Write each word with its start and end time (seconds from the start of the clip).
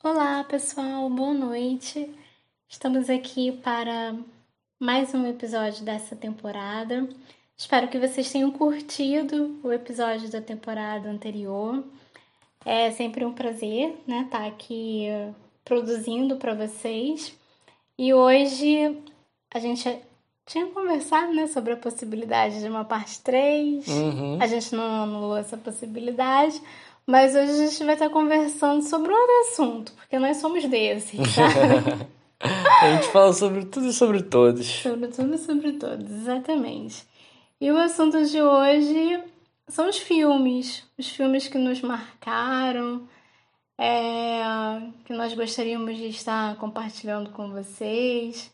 Olá, 0.00 0.44
pessoal, 0.44 1.10
boa 1.10 1.34
noite. 1.34 2.08
Estamos 2.68 3.10
aqui 3.10 3.50
para 3.50 4.14
mais 4.78 5.12
um 5.12 5.26
episódio 5.26 5.84
dessa 5.84 6.14
temporada. 6.14 7.08
Espero 7.56 7.88
que 7.88 7.98
vocês 7.98 8.30
tenham 8.30 8.48
curtido 8.52 9.58
o 9.60 9.72
episódio 9.72 10.30
da 10.30 10.40
temporada 10.40 11.10
anterior. 11.10 11.82
É 12.64 12.92
sempre 12.92 13.24
um 13.24 13.32
prazer, 13.32 13.96
né, 14.06 14.22
estar 14.22 14.38
tá 14.38 14.46
aqui 14.46 15.08
produzindo 15.64 16.36
para 16.36 16.54
vocês. 16.54 17.36
E 17.98 18.14
hoje 18.14 19.02
a 19.52 19.58
gente 19.58 20.00
tinha 20.46 20.66
conversado, 20.66 21.34
né, 21.34 21.48
sobre 21.48 21.72
a 21.72 21.76
possibilidade 21.76 22.60
de 22.60 22.68
uma 22.68 22.84
parte 22.84 23.20
3. 23.20 23.84
Uhum. 23.88 24.38
A 24.40 24.46
gente 24.46 24.76
não 24.76 25.02
anulou 25.02 25.36
essa 25.36 25.56
possibilidade, 25.56 26.62
mas 27.08 27.34
hoje 27.34 27.52
a 27.52 27.66
gente 27.66 27.84
vai 27.84 27.94
estar 27.94 28.10
conversando 28.10 28.82
sobre 28.82 29.10
outro 29.10 29.40
assunto, 29.40 29.92
porque 29.94 30.18
nós 30.18 30.36
somos 30.36 30.62
desses, 30.66 31.18
tá? 31.34 31.48
a 32.82 32.94
gente 32.94 33.08
fala 33.08 33.32
sobre 33.32 33.64
tudo 33.64 33.86
e 33.86 33.92
sobre 33.94 34.22
todos. 34.22 34.66
Sobre 34.66 35.08
tudo 35.08 35.34
e 35.34 35.38
sobre 35.38 35.72
todos, 35.72 36.10
exatamente. 36.10 37.06
E 37.58 37.72
o 37.72 37.78
assunto 37.78 38.22
de 38.26 38.42
hoje 38.42 39.24
são 39.68 39.88
os 39.88 39.96
filmes, 39.96 40.84
os 40.98 41.08
filmes 41.08 41.48
que 41.48 41.56
nos 41.56 41.80
marcaram, 41.80 43.08
é, 43.78 44.42
que 45.06 45.14
nós 45.14 45.32
gostaríamos 45.32 45.96
de 45.96 46.08
estar 46.08 46.56
compartilhando 46.56 47.30
com 47.30 47.48
vocês. 47.48 48.52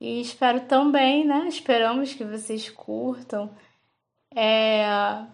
E 0.00 0.20
espero 0.20 0.62
também, 0.62 1.24
né? 1.24 1.46
Esperamos 1.46 2.12
que 2.12 2.24
vocês 2.24 2.68
curtam. 2.68 3.48
É, 4.34 4.84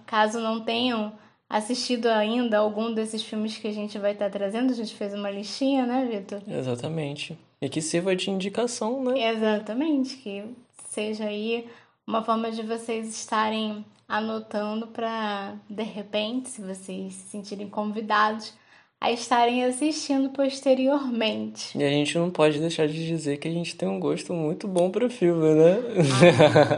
caso 0.05 0.41
não 0.41 0.61
tenham 0.61 1.19
assistido 1.51 2.07
ainda 2.07 2.59
algum 2.59 2.95
desses 2.95 3.25
filmes 3.25 3.59
que 3.59 3.67
a 3.67 3.73
gente 3.73 3.99
vai 3.99 4.13
estar 4.13 4.31
trazendo, 4.31 4.71
a 4.71 4.77
gente 4.77 4.95
fez 4.95 5.13
uma 5.13 5.29
listinha, 5.29 5.85
né, 5.85 6.09
Vitor? 6.09 6.41
Exatamente. 6.47 7.37
E 7.61 7.69
que 7.69 7.83
sirva 7.83 8.15
de 8.15 8.31
indicação, 8.31 9.03
né? 9.03 9.33
Exatamente, 9.33 10.17
que 10.19 10.45
seja 10.89 11.25
aí 11.25 11.67
uma 12.07 12.23
forma 12.23 12.53
de 12.53 12.63
vocês 12.63 13.09
estarem 13.09 13.85
anotando 14.09 14.87
para, 14.87 15.57
de 15.69 15.83
repente, 15.83 16.49
se 16.49 16.63
vocês 16.63 17.15
se 17.15 17.29
sentirem 17.31 17.69
convidados, 17.69 18.55
a 19.01 19.11
estarem 19.11 19.65
assistindo 19.65 20.29
posteriormente. 20.29 21.77
E 21.79 21.83
a 21.83 21.89
gente 21.89 22.19
não 22.19 22.31
pode 22.31 22.59
deixar 22.59 22.87
de 22.87 23.07
dizer 23.07 23.39
que 23.39 23.49
a 23.49 23.51
gente 23.51 23.75
tem 23.75 23.89
um 23.89 23.99
gosto 23.99 24.35
muito 24.35 24.69
bom 24.69 24.91
para 24.91 25.09
filme, 25.09 25.55
né? 25.55 25.79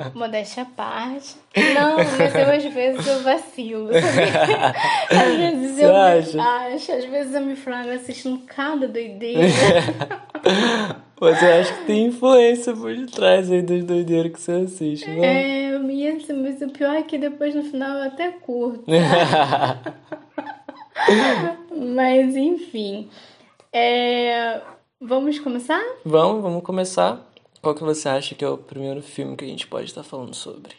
Ah, 0.06 0.12
modéstia 0.14 0.62
à 0.62 0.66
parte. 0.66 1.34
Não, 1.74 1.96
mas 1.96 2.34
eu 2.34 2.52
às 2.52 2.64
vezes 2.72 3.06
eu 3.06 3.22
vacilo. 3.24 3.90
às 5.10 5.36
vezes 5.36 5.78
eu 5.80 5.96
acho, 5.96 6.38
às 6.92 7.04
vezes 7.06 7.34
eu 7.34 7.40
me 7.40 7.56
flago 7.56 7.90
assistindo 7.90 8.38
cada 8.46 8.86
doideira. 8.86 9.40
Você 11.18 11.44
acha 11.46 11.74
que 11.74 11.84
tem 11.86 12.06
influência 12.06 12.72
por 12.74 12.94
detrás 12.96 13.50
aí 13.50 13.62
das 13.62 13.84
doideiras 13.84 14.32
que 14.32 14.40
você 14.40 14.52
assiste, 14.52 15.08
né? 15.08 15.70
É, 15.70 15.78
mas 15.78 16.60
o 16.62 16.68
pior 16.70 16.96
é 16.96 17.02
que 17.02 17.16
depois 17.16 17.54
no 17.54 17.62
final 17.62 17.98
eu 17.98 18.04
até 18.08 18.30
curto. 18.30 18.84
Mas 21.76 22.36
enfim. 22.36 23.08
É... 23.72 24.60
Vamos 25.00 25.38
começar? 25.38 25.82
Vamos, 26.04 26.42
vamos 26.42 26.62
começar. 26.62 27.26
Qual 27.60 27.74
que 27.74 27.82
você 27.82 28.08
acha 28.08 28.34
que 28.34 28.44
é 28.44 28.48
o 28.48 28.58
primeiro 28.58 29.02
filme 29.02 29.36
que 29.36 29.44
a 29.44 29.48
gente 29.48 29.66
pode 29.66 29.86
estar 29.86 30.02
falando 30.02 30.34
sobre? 30.34 30.74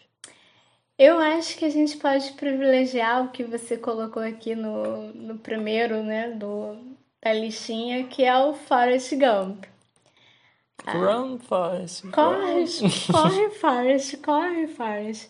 Eu 0.97 1.17
acho 1.17 1.58
que 1.58 1.66
a 1.66 1.69
gente 1.69 1.97
pode 1.97 2.31
privilegiar 2.33 3.25
o 3.25 3.30
que 3.30 3.44
você 3.44 3.77
colocou 3.77 4.22
aqui 4.22 4.55
no, 4.55 5.11
no 5.13 5.38
primeiro, 5.39 6.03
né, 6.03 6.31
do, 6.31 6.77
da 7.22 7.33
listinha, 7.33 8.03
que 8.05 8.23
é 8.23 8.38
o 8.38 8.53
Forrest 8.53 9.11
Gump. 9.16 9.66
Run, 10.85 11.39
Forrest. 11.39 12.03
Corre, 12.11 12.66
corre, 13.11 13.50
Forrest, 13.59 14.17
corre, 14.17 14.67
Forrest. 14.67 15.29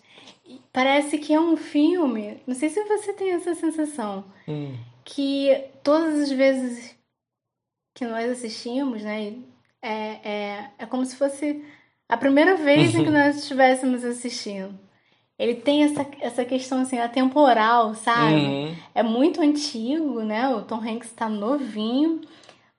Parece 0.72 1.18
que 1.18 1.32
é 1.32 1.40
um 1.40 1.56
filme, 1.56 2.40
não 2.46 2.54
sei 2.54 2.68
se 2.68 2.82
você 2.84 3.12
tem 3.12 3.30
essa 3.30 3.54
sensação, 3.54 4.24
hum. 4.46 4.74
Que 5.04 5.64
todas 5.82 6.20
as 6.20 6.30
vezes 6.30 6.96
que 7.94 8.04
nós 8.04 8.30
assistimos, 8.30 9.02
né, 9.02 9.34
é, 9.80 9.88
é, 10.28 10.70
é 10.78 10.86
como 10.86 11.04
se 11.04 11.14
fosse 11.16 11.62
a 12.08 12.16
primeira 12.16 12.56
vez 12.56 12.94
em 12.94 13.04
que 13.04 13.10
nós 13.10 13.36
estivéssemos 13.36 14.04
assistindo. 14.04 14.78
Ele 15.38 15.56
tem 15.56 15.82
essa, 15.84 16.06
essa 16.20 16.44
questão 16.44 16.80
assim, 16.80 16.98
atemporal, 16.98 17.94
sabe? 17.94 18.36
Uhum. 18.36 18.76
É 18.94 19.02
muito 19.02 19.40
antigo, 19.40 20.22
né? 20.22 20.48
O 20.48 20.62
Tom 20.62 20.76
Hanks 20.76 21.08
está 21.10 21.28
novinho, 21.28 22.20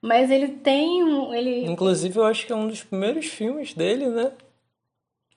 mas 0.00 0.30
ele 0.30 0.48
tem 0.48 1.04
um. 1.04 1.34
Ele... 1.34 1.66
Inclusive, 1.66 2.18
eu 2.18 2.24
acho 2.24 2.46
que 2.46 2.52
é 2.52 2.56
um 2.56 2.66
dos 2.66 2.82
primeiros 2.82 3.26
filmes 3.26 3.74
dele, 3.74 4.06
né? 4.06 4.32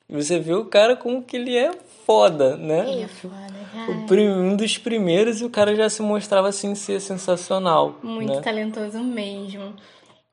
Você 0.09 0.39
vê 0.39 0.53
o 0.53 0.65
cara 0.65 0.95
como 0.95 1.21
que 1.21 1.37
ele 1.37 1.55
é 1.55 1.71
foda, 2.05 2.57
né? 2.57 2.89
Ele 2.89 3.03
é 3.03 3.07
foda, 3.07 3.35
cara. 3.71 4.21
Um 4.21 4.55
dos 4.55 4.77
primeiros 4.77 5.39
e 5.41 5.45
o 5.45 5.49
cara 5.49 5.75
já 5.75 5.87
se 5.89 6.01
mostrava 6.01 6.47
assim 6.49 6.73
ser 6.73 6.99
sensacional. 6.99 7.99
Muito 8.01 8.33
né? 8.33 8.41
talentoso 8.41 9.03
mesmo. 9.03 9.75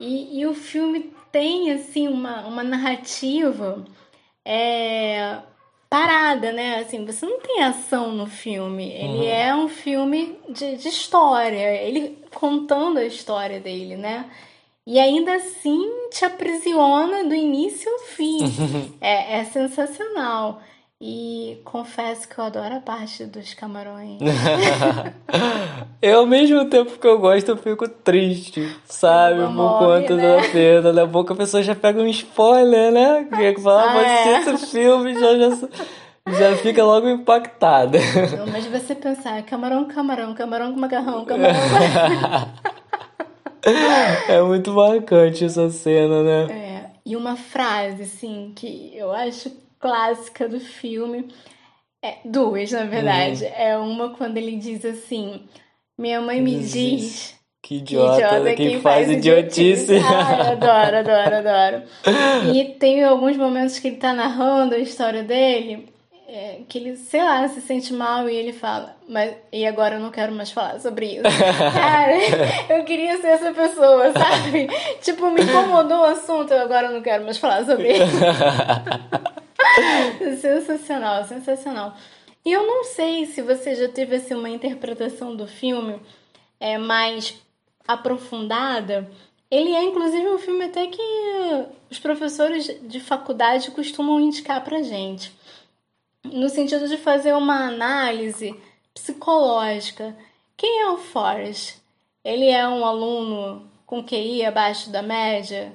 E, 0.01 0.41
e 0.41 0.47
o 0.47 0.55
filme 0.55 1.13
tem, 1.31 1.71
assim, 1.73 2.09
uma, 2.09 2.47
uma 2.47 2.63
narrativa 2.63 3.85
é, 4.45 5.39
parada, 5.91 6.53
né? 6.53 6.79
Assim, 6.79 7.05
você 7.05 7.27
não 7.27 7.41
tem 7.41 7.63
ação 7.63 8.13
no 8.13 8.27
filme. 8.27 8.91
Ele 8.91 9.19
Uhum. 9.19 9.29
é 9.29 9.55
um 9.55 9.69
filme 9.69 10.39
de, 10.49 10.77
de 10.77 10.89
história. 10.89 11.75
Ele 11.83 12.19
contando 12.35 12.99
a 12.99 13.05
história 13.05 13.61
dele, 13.61 13.97
né? 13.97 14.25
E 14.87 15.01
ainda 15.01 15.35
assim 15.35 16.09
te 16.11 16.25
aprisiona 16.25 17.25
do 17.25 17.35
início 17.35 17.91
ao 17.91 17.99
fim. 17.99 18.39
é, 19.01 19.41
é 19.41 19.45
sensacional. 19.45 20.61
E 21.01 21.61
confesso 21.65 22.27
que 22.27 22.39
eu 22.39 22.45
adoro 22.45 22.77
a 22.77 22.81
parte 22.81 23.27
dos 23.27 23.53
camarões. 23.53 24.19
eu, 26.01 26.21
ao 26.21 26.27
mesmo 26.27 26.65
tempo 26.67 26.99
que 26.99 27.07
eu 27.07 27.19
gosto, 27.19 27.51
eu 27.51 27.57
fico 27.57 27.87
triste, 27.87 28.75
sabe? 28.85 29.41
Por 29.41 29.51
morre, 29.51 30.01
conta 30.03 30.15
né? 30.15 30.37
da 30.37 30.49
perda. 30.49 30.93
Daqui 30.95 31.09
a 31.09 31.13
pouco 31.13 31.33
a 31.35 31.37
pessoa 31.37 31.63
já 31.63 31.75
pega 31.75 32.01
um 32.01 32.07
spoiler, 32.07 32.93
né? 32.93 33.27
Que 33.55 33.61
fala, 33.61 33.91
Ah, 33.91 33.95
mas 33.95 34.07
é. 34.07 34.37
assista 34.37 34.55
o 34.55 34.59
filme 34.59 35.15
já, 35.15 35.37
já, 35.37 35.69
já 36.29 36.57
fica 36.57 36.83
logo 36.83 37.09
impactada. 37.09 37.99
Não, 38.39 38.47
mas 38.47 38.65
você 38.67 38.95
pensar, 38.95 39.43
camarão, 39.43 39.85
camarão, 39.87 40.33
camarão 40.33 40.73
com 40.73 40.81
macarrão, 40.81 41.25
camarão. 41.27 41.55
É 44.29 44.43
muito 44.43 44.73
marcante 44.73 45.45
essa 45.45 45.69
cena, 45.71 46.23
né? 46.23 46.53
É, 46.53 46.91
e 47.05 47.17
uma 47.17 47.37
frase, 47.37 48.03
assim, 48.03 48.53
que 48.55 48.93
eu 48.95 49.13
acho 49.13 49.51
clássica 49.79 50.49
do 50.49 50.61
filme. 50.61 51.29
É, 52.03 52.17
duas, 52.25 52.71
na 52.73 52.85
verdade. 52.85 53.45
É 53.45 53.77
uma 53.77 54.11
quando 54.11 54.37
ele 54.37 54.57
diz 54.57 54.85
assim: 54.85 55.43
Minha 55.99 56.21
mãe 56.21 56.41
me 56.41 56.57
Diz 56.57 56.73
diz. 56.73 57.37
Que 57.63 57.79
idiota, 57.79 58.55
quem, 58.55 58.81
faz 58.81 59.11
idiotice. 59.11 59.97
Ai, 59.99 60.53
adoro, 60.53 60.97
adoro, 60.99 61.35
adoro. 61.35 61.83
E 62.55 62.65
tem 62.79 63.03
alguns 63.03 63.37
momentos 63.37 63.81
que 63.81 63.89
ele 63.89 63.97
tá 63.97 64.13
narrando 64.13 64.77
a 64.77 64.79
história 64.79 65.25
dele, 65.25 65.89
é, 66.29 66.63
que 66.69 66.79
ele, 66.79 66.97
sei 66.97 67.23
lá, 67.23 67.47
se 67.49 67.61
sente 67.61 67.93
mal 67.93 68.29
e 68.29 68.35
ele 68.35 68.53
fala, 68.53 68.97
mas 69.09 69.35
e 69.53 69.65
agora 69.65 69.95
eu 69.95 70.01
não 70.01 70.11
quero 70.11 70.33
mais 70.33 70.51
falar 70.51 70.81
sobre 70.81 71.07
isso. 71.07 71.23
Cara, 71.73 72.13
eu 72.69 72.85
queria 72.85 73.21
ser 73.21 73.29
essa 73.29 73.53
pessoa, 73.53 74.13
sabe? 74.13 74.69
Tipo, 75.01 75.31
me 75.31 75.43
incomodou 75.43 76.01
o 76.01 76.05
assunto, 76.05 76.53
eu 76.53 76.61
agora 76.61 76.91
não 76.91 77.01
quero 77.01 77.25
mais 77.25 77.39
falar 77.39 77.65
sobre 77.65 77.93
isso. 77.93 78.17
sensacional, 80.41 81.25
sensacional. 81.25 81.95
E 82.45 82.53
eu 82.53 82.67
não 82.67 82.85
sei 82.85 83.27
se 83.27 83.41
você 83.41 83.75
já 83.75 83.89
teve 83.89 84.17
assim, 84.17 84.35
uma 84.35 84.51
interpretação 84.51 85.35
do 85.35 85.47
filme 85.47 86.01
é, 86.59 86.77
mais 86.77 87.35
aprofundada. 87.87 89.09
Ele 89.49 89.73
é, 89.73 89.85
inclusive, 89.85 90.29
um 90.29 90.39
filme 90.39 90.65
até 90.65 90.89
que 90.89 91.03
os 91.89 92.01
professores 92.01 92.69
de 92.83 92.99
faculdade 92.99 93.71
costumam 93.71 94.21
indicar 94.21 94.63
pra 94.65 94.83
gente. 94.83 95.36
No 96.33 96.49
sentido 96.49 96.89
de 96.89 96.97
fazer 96.97 97.35
uma 97.35 97.67
análise 97.67 98.55
psicológica. 98.95 100.17
Quem 100.57 100.83
é 100.83 100.91
o 100.91 100.97
Forrest? 100.97 101.77
Ele 102.25 102.49
é 102.49 102.67
um 102.67 102.85
aluno 102.85 103.63
com 103.85 104.03
QI 104.03 104.45
abaixo 104.45 104.91
da 104.91 105.03
média? 105.03 105.73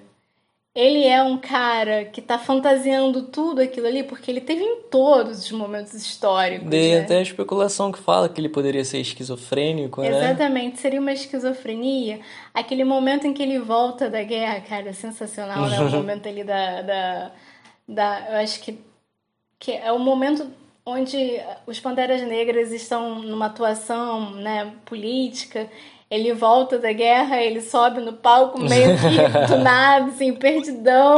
Ele 0.74 1.06
é 1.06 1.22
um 1.22 1.38
cara 1.38 2.06
que 2.06 2.22
tá 2.22 2.38
fantasiando 2.40 3.24
tudo 3.24 3.62
aquilo 3.62 3.88
ali, 3.88 4.04
porque 4.04 4.32
ele 4.32 4.40
teve 4.40 4.64
em 4.64 4.84
todos 4.84 5.44
os 5.44 5.52
momentos 5.52 5.94
históricos. 5.94 6.70
Tem 6.70 6.96
né? 6.96 7.02
até 7.02 7.18
a 7.18 7.22
especulação 7.22 7.92
que 7.92 8.00
fala 8.00 8.30
que 8.30 8.40
ele 8.40 8.48
poderia 8.48 8.84
ser 8.86 9.00
esquizofrênico, 9.00 10.02
né? 10.02 10.08
Exatamente, 10.08 10.80
seria 10.80 11.02
uma 11.02 11.12
esquizofrenia. 11.12 12.22
Aquele 12.54 12.86
momento 12.86 13.28
em 13.28 13.34
que 13.34 13.44
ele 13.44 13.60
volta 13.60 14.10
da 14.10 14.24
guerra, 14.24 14.62
cara, 14.62 14.94
sensacional, 14.94 15.68
né? 15.68 15.78
O 15.82 15.90
momento 15.92 16.30
ali 16.30 16.44
da, 16.46 16.82
da, 16.82 17.32
da. 17.86 18.28
Eu 18.32 18.38
acho 18.38 18.62
que, 18.62 18.80
que 19.62 19.72
é 19.72 19.92
o 19.92 20.00
momento 20.00 20.52
onde 20.84 21.40
os 21.68 21.80
Panteras 21.80 22.24
Negras 22.24 22.72
estão 22.72 23.20
numa 23.20 23.46
atuação 23.46 24.32
né, 24.32 24.74
política 24.84 25.70
Ele 26.12 26.34
volta 26.34 26.78
da 26.78 26.92
guerra, 26.92 27.42
ele 27.42 27.62
sobe 27.62 28.02
no 28.02 28.12
palco 28.12 28.60
meio 28.60 28.98
que 29.00 29.48
do 29.48 29.58
nada, 29.60 30.08
assim, 30.08 30.34
perdidão. 30.34 31.16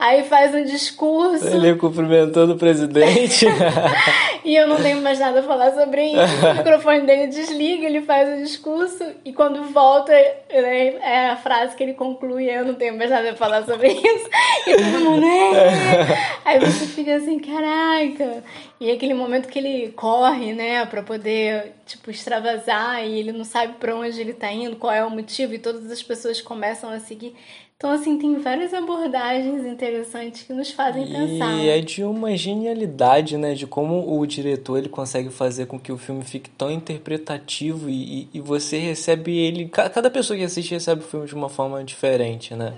Aí 0.00 0.24
faz 0.24 0.52
um 0.52 0.64
discurso. 0.64 1.46
Ele 1.46 1.76
cumprimentando 1.76 2.54
o 2.54 2.58
presidente. 2.58 3.46
e 4.44 4.56
eu 4.56 4.66
não 4.66 4.82
tenho 4.82 5.00
mais 5.00 5.20
nada 5.20 5.38
a 5.38 5.42
falar 5.44 5.70
sobre 5.70 6.06
isso. 6.06 6.46
O 6.46 6.54
microfone 6.58 7.02
dele 7.02 7.28
desliga, 7.28 7.86
ele 7.86 8.02
faz 8.02 8.36
o 8.36 8.42
discurso 8.42 9.04
e 9.24 9.32
quando 9.32 9.62
volta, 9.72 10.10
né, 10.10 10.96
é 10.96 11.30
a 11.30 11.36
frase 11.36 11.76
que 11.76 11.82
ele 11.84 11.94
conclui: 11.94 12.50
Eu 12.50 12.64
não 12.64 12.74
tenho 12.74 12.98
mais 12.98 13.10
nada 13.10 13.30
a 13.30 13.36
falar 13.36 13.64
sobre 13.64 13.92
isso. 13.92 14.28
E 14.66 14.74
todo 14.74 15.04
mundo, 15.04 15.24
é. 15.24 16.18
Aí 16.44 16.58
você 16.58 16.84
fica 16.86 17.14
assim, 17.14 17.38
caraca. 17.38 18.42
E 18.80 18.90
é 18.90 18.94
aquele 18.94 19.14
momento 19.14 19.46
que 19.46 19.60
ele 19.60 19.92
corre, 19.92 20.52
né, 20.52 20.84
pra 20.86 21.04
poder, 21.04 21.74
tipo, 21.92 22.10
extravasar 22.10 23.06
e 23.06 23.18
ele 23.18 23.32
não 23.32 23.44
sabe 23.44 23.74
pra 23.74 23.94
onde 23.94 24.20
ele 24.20 24.32
tá 24.32 24.50
indo, 24.52 24.76
qual 24.76 24.92
é 24.92 25.04
o 25.04 25.10
motivo, 25.10 25.54
e 25.54 25.58
todas 25.58 25.90
as 25.90 26.02
pessoas 26.02 26.40
começam 26.40 26.90
a 26.90 26.98
seguir. 26.98 27.34
Então, 27.76 27.90
assim, 27.90 28.16
tem 28.16 28.38
várias 28.38 28.72
abordagens 28.72 29.66
interessantes 29.66 30.42
que 30.42 30.52
nos 30.52 30.70
fazem 30.70 31.02
e 31.02 31.10
pensar. 31.10 31.52
E 31.54 31.68
é 31.68 31.80
de 31.80 32.04
uma 32.04 32.36
genialidade, 32.36 33.36
né? 33.36 33.54
De 33.54 33.66
como 33.66 34.16
o 34.16 34.24
diretor 34.24 34.78
ele 34.78 34.88
consegue 34.88 35.30
fazer 35.30 35.66
com 35.66 35.80
que 35.80 35.90
o 35.90 35.98
filme 35.98 36.22
fique 36.22 36.48
tão 36.50 36.70
interpretativo 36.70 37.90
e, 37.90 38.28
e 38.32 38.40
você 38.40 38.78
recebe 38.78 39.36
ele. 39.36 39.68
Cada 39.68 40.08
pessoa 40.08 40.38
que 40.38 40.44
assiste 40.44 40.70
recebe 40.70 41.00
o 41.00 41.04
filme 41.04 41.26
de 41.26 41.34
uma 41.34 41.48
forma 41.48 41.82
diferente, 41.82 42.54
né? 42.54 42.72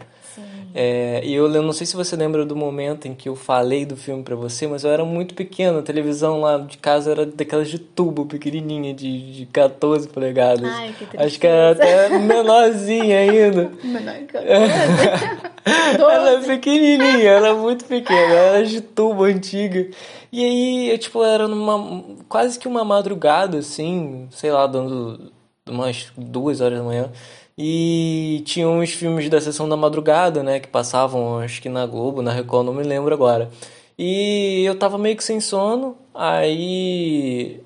É, 0.74 1.20
e 1.24 1.32
eu, 1.34 1.48
não 1.62 1.72
sei 1.72 1.86
se 1.86 1.94
você 1.94 2.16
lembra 2.16 2.44
do 2.44 2.56
momento 2.56 3.06
em 3.06 3.14
que 3.14 3.28
eu 3.28 3.36
falei 3.36 3.86
do 3.86 3.96
filme 3.96 4.22
para 4.22 4.34
você, 4.34 4.66
mas 4.66 4.82
eu 4.82 4.90
era 4.90 5.04
muito 5.04 5.34
pequeno, 5.34 5.78
a 5.78 5.82
televisão 5.82 6.40
lá 6.40 6.58
de 6.58 6.78
casa 6.78 7.12
era 7.12 7.24
daquelas 7.24 7.68
de 7.68 7.78
tubo, 7.78 8.26
pequenininha, 8.26 8.92
de, 8.92 9.32
de 9.32 9.46
14 9.46 10.08
polegadas. 10.08 10.68
Ai, 10.68 10.88
que 10.88 11.06
tristeza. 11.06 11.24
Acho 11.24 11.40
que 11.40 11.46
era 11.46 11.70
até 11.72 12.18
menorzinha 12.18 13.18
ainda. 13.18 13.70
Menor 13.84 14.14
que 14.26 14.36
Ela 15.64 16.30
é 16.32 16.40
pequenininha, 16.40 17.30
ela 17.30 17.48
é 17.48 17.54
muito 17.54 17.84
pequena, 17.86 18.34
ela 18.34 18.58
é 18.58 18.62
de 18.62 18.80
tubo 18.80 19.24
antiga. 19.24 19.88
E 20.30 20.44
aí, 20.44 20.90
eu, 20.90 20.98
tipo, 20.98 21.22
era 21.22 21.48
numa 21.48 22.04
quase 22.28 22.58
que 22.58 22.68
uma 22.68 22.84
madrugada, 22.84 23.58
assim, 23.58 24.28
sei 24.30 24.50
lá, 24.50 24.66
dando 24.66 25.32
umas 25.68 26.12
duas 26.16 26.60
horas 26.60 26.78
da 26.78 26.84
manhã. 26.84 27.10
E 27.56 28.42
tinha 28.44 28.68
uns 28.68 28.90
filmes 28.90 29.28
da 29.30 29.40
sessão 29.40 29.68
da 29.68 29.76
madrugada, 29.76 30.42
né? 30.42 30.58
Que 30.58 30.68
passavam, 30.68 31.38
acho 31.38 31.62
que 31.62 31.68
na 31.68 31.86
Globo, 31.86 32.20
na 32.22 32.32
Record, 32.32 32.66
não 32.66 32.74
me 32.74 32.82
lembro 32.82 33.14
agora. 33.14 33.50
E 33.98 34.64
eu 34.64 34.76
tava 34.78 34.98
meio 34.98 35.16
que 35.16 35.24
sem 35.24 35.40
sono, 35.40 35.96
aí. 36.12 37.60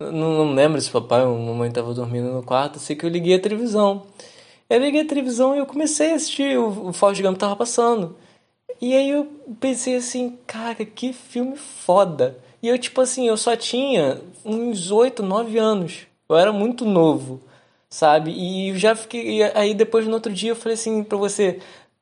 Não, 0.00 0.44
não 0.44 0.54
lembro 0.54 0.80
se 0.80 0.90
papai 0.90 1.24
ou 1.24 1.38
mamãe 1.38 1.70
tava 1.70 1.94
dormindo 1.94 2.32
no 2.32 2.42
quarto, 2.42 2.78
sei 2.78 2.96
que 2.96 3.06
eu 3.06 3.10
liguei 3.10 3.34
a 3.36 3.40
televisão. 3.40 4.02
Eu 4.68 4.80
liguei 4.80 5.02
a 5.02 5.06
televisão 5.06 5.54
e 5.54 5.58
eu 5.58 5.66
comecei 5.66 6.12
a 6.12 6.16
assistir, 6.16 6.58
o, 6.58 6.92
Forrest 6.92 7.22
Gump 7.22 7.38
tava 7.38 7.56
passando. 7.56 8.16
E 8.80 8.94
aí 8.94 9.10
eu 9.10 9.26
pensei 9.60 9.96
assim, 9.96 10.38
cara, 10.46 10.84
que 10.84 11.12
filme 11.12 11.56
foda. 11.56 12.38
E 12.62 12.68
eu, 12.68 12.78
tipo 12.78 13.00
assim, 13.00 13.28
eu 13.28 13.36
só 13.36 13.56
tinha 13.56 14.20
uns 14.44 14.90
8, 14.90 15.22
9 15.22 15.58
anos. 15.58 16.06
Eu 16.28 16.36
era 16.36 16.52
muito 16.52 16.84
novo 16.84 17.40
sabe? 17.92 18.30
E 18.30 18.76
já 18.78 18.96
fiquei. 18.96 19.42
Aí 19.54 19.74
depois 19.74 20.06
no 20.06 20.14
outro 20.14 20.32
dia 20.32 20.52
eu 20.52 20.56
falei 20.56 20.74
assim 20.74 21.04
pra 21.04 21.18
você: 21.18 21.58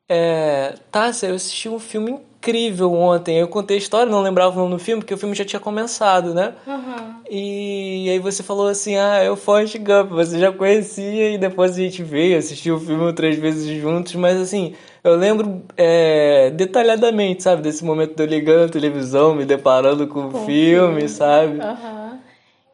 é, 0.07 0.75
Tássia, 0.89 1.27
eu 1.27 1.35
assisti 1.35 1.67
um 1.67 1.79
filme 1.79 2.11
incrível 2.11 2.93
ontem. 2.93 3.37
Eu 3.37 3.49
contei 3.49 3.75
a 3.75 3.79
história, 3.79 4.09
não 4.09 4.21
lembrava 4.21 4.57
o 4.57 4.63
nome 4.63 4.75
do 4.75 4.79
filme, 4.79 5.01
porque 5.01 5.13
o 5.13 5.17
filme 5.17 5.35
já 5.35 5.43
tinha 5.43 5.59
começado, 5.59 6.33
né? 6.33 6.53
Uhum. 6.65 7.15
E 7.29 8.09
aí 8.09 8.19
você 8.19 8.41
falou 8.41 8.69
assim: 8.69 8.95
ah, 8.95 9.17
é 9.17 9.29
o 9.29 9.35
Forrest 9.35 9.77
Gump. 9.79 10.11
Você 10.11 10.39
já 10.39 10.49
conhecia 10.53 11.31
e 11.31 11.37
depois 11.37 11.73
a 11.73 11.81
gente 11.81 12.01
veio, 12.01 12.37
assistiu 12.37 12.75
o 12.75 12.79
filme 12.79 13.11
três 13.11 13.37
vezes 13.37 13.67
juntos, 13.81 14.15
mas 14.15 14.39
assim. 14.39 14.73
Eu 15.03 15.15
lembro 15.15 15.63
é, 15.75 16.51
detalhadamente, 16.51 17.41
sabe, 17.41 17.63
desse 17.63 17.83
momento 17.83 18.15
de 18.15 18.21
eu 18.21 18.27
ligando 18.27 18.65
a 18.65 18.71
televisão, 18.71 19.33
me 19.33 19.45
deparando 19.45 20.07
com 20.07 20.27
o 20.27 20.45
filme, 20.45 21.09
sabe? 21.09 21.57
Uhum. 21.59 22.19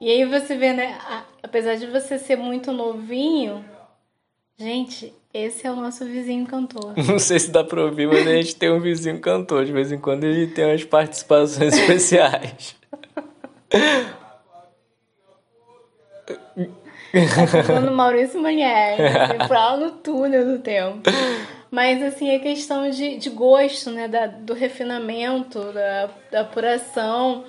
E 0.01 0.11
aí 0.11 0.25
você 0.25 0.57
vê, 0.57 0.73
né? 0.73 0.93
Apesar 1.41 1.75
de 1.75 1.87
você 1.87 2.17
ser 2.17 2.35
muito 2.35 2.71
novinho, 2.71 3.63
gente, 4.57 5.13
esse 5.33 5.67
é 5.67 5.71
o 5.71 5.75
nosso 5.75 6.05
vizinho 6.05 6.45
cantor. 6.45 6.93
Não 7.07 7.19
sei 7.19 7.39
se 7.39 7.51
dá 7.51 7.63
pra 7.63 7.83
ouvir, 7.83 8.07
mas 8.07 8.27
a 8.27 8.35
gente 8.35 8.55
tem 8.55 8.71
um 8.71 8.79
vizinho 8.79 9.19
cantor. 9.19 9.65
De 9.65 9.71
vez 9.71 9.91
em 9.91 9.99
quando 9.99 10.23
ele 10.23 10.47
tem 10.47 10.65
umas 10.65 10.83
participações 10.83 11.73
especiais. 11.77 12.75
Tá 17.65 17.79
no 17.79 17.91
Maurício 17.91 18.41
Manieri, 18.41 19.01
lá 19.49 19.77
no 19.77 19.91
túnel 19.91 20.45
do 20.45 20.59
tempo. 20.59 21.01
Mas, 21.69 22.01
assim, 22.01 22.33
a 22.33 22.39
questão 22.39 22.89
de, 22.89 23.17
de 23.17 23.29
gosto, 23.29 23.91
né? 23.91 24.07
Da, 24.07 24.27
do 24.27 24.53
refinamento, 24.53 25.59
da, 25.73 26.09
da 26.31 26.41
apuração. 26.41 27.43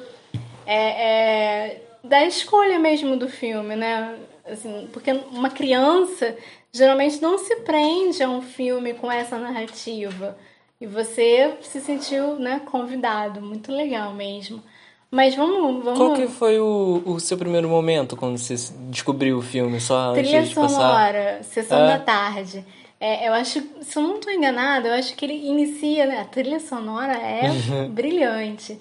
É, 0.67 0.76
é, 0.76 1.82
da 2.08 2.25
escolha 2.25 2.78
mesmo 2.78 3.16
do 3.16 3.28
filme, 3.28 3.76
né? 3.76 4.16
Assim, 4.44 4.88
porque 4.93 5.12
uma 5.31 5.50
criança 5.50 6.34
geralmente 6.72 7.20
não 7.20 7.38
se 7.38 7.56
prende 7.56 8.22
a 8.22 8.28
um 8.28 8.40
filme 8.40 8.94
com 8.94 9.10
essa 9.10 9.38
narrativa. 9.38 10.37
E 10.81 10.87
você 10.87 11.55
se 11.60 11.81
sentiu, 11.81 12.37
né, 12.37 12.60
convidado. 12.64 13.40
Muito 13.40 13.72
legal 13.72 14.14
mesmo. 14.14 14.62
Mas 15.10 15.34
vamos, 15.34 15.82
vamos... 15.84 15.99
Qual 15.99 16.14
que 16.14 16.28
foi 16.28 16.58
o, 16.60 17.02
o 17.05 17.19
seu 17.19 17.37
primeiro 17.37 17.69
momento 17.69 18.16
quando 18.16 18.38
você 18.38 18.55
descobriu 18.90 19.38
o 19.38 19.43
filme? 19.43 19.81
Só 19.81 20.12
Trilha 20.12 20.38
antes 20.38 20.50
de 20.50 20.55
sonora, 20.55 21.37
passar? 21.38 21.44
sessão 21.44 21.84
é? 21.84 21.88
da 21.88 21.99
tarde. 21.99 22.64
É, 23.00 23.28
eu 23.28 23.32
acho, 23.32 23.62
se 23.81 23.96
eu 23.96 24.02
não 24.02 24.16
estou 24.16 24.32
enganada, 24.32 24.88
eu 24.88 24.94
acho 24.94 25.14
que 25.14 25.25
ele 25.25 25.46
inicia, 25.46 26.06
né? 26.06 26.20
A 26.20 26.25
trilha 26.25 26.60
sonora 26.60 27.14
é 27.14 27.49
brilhante 27.88 28.78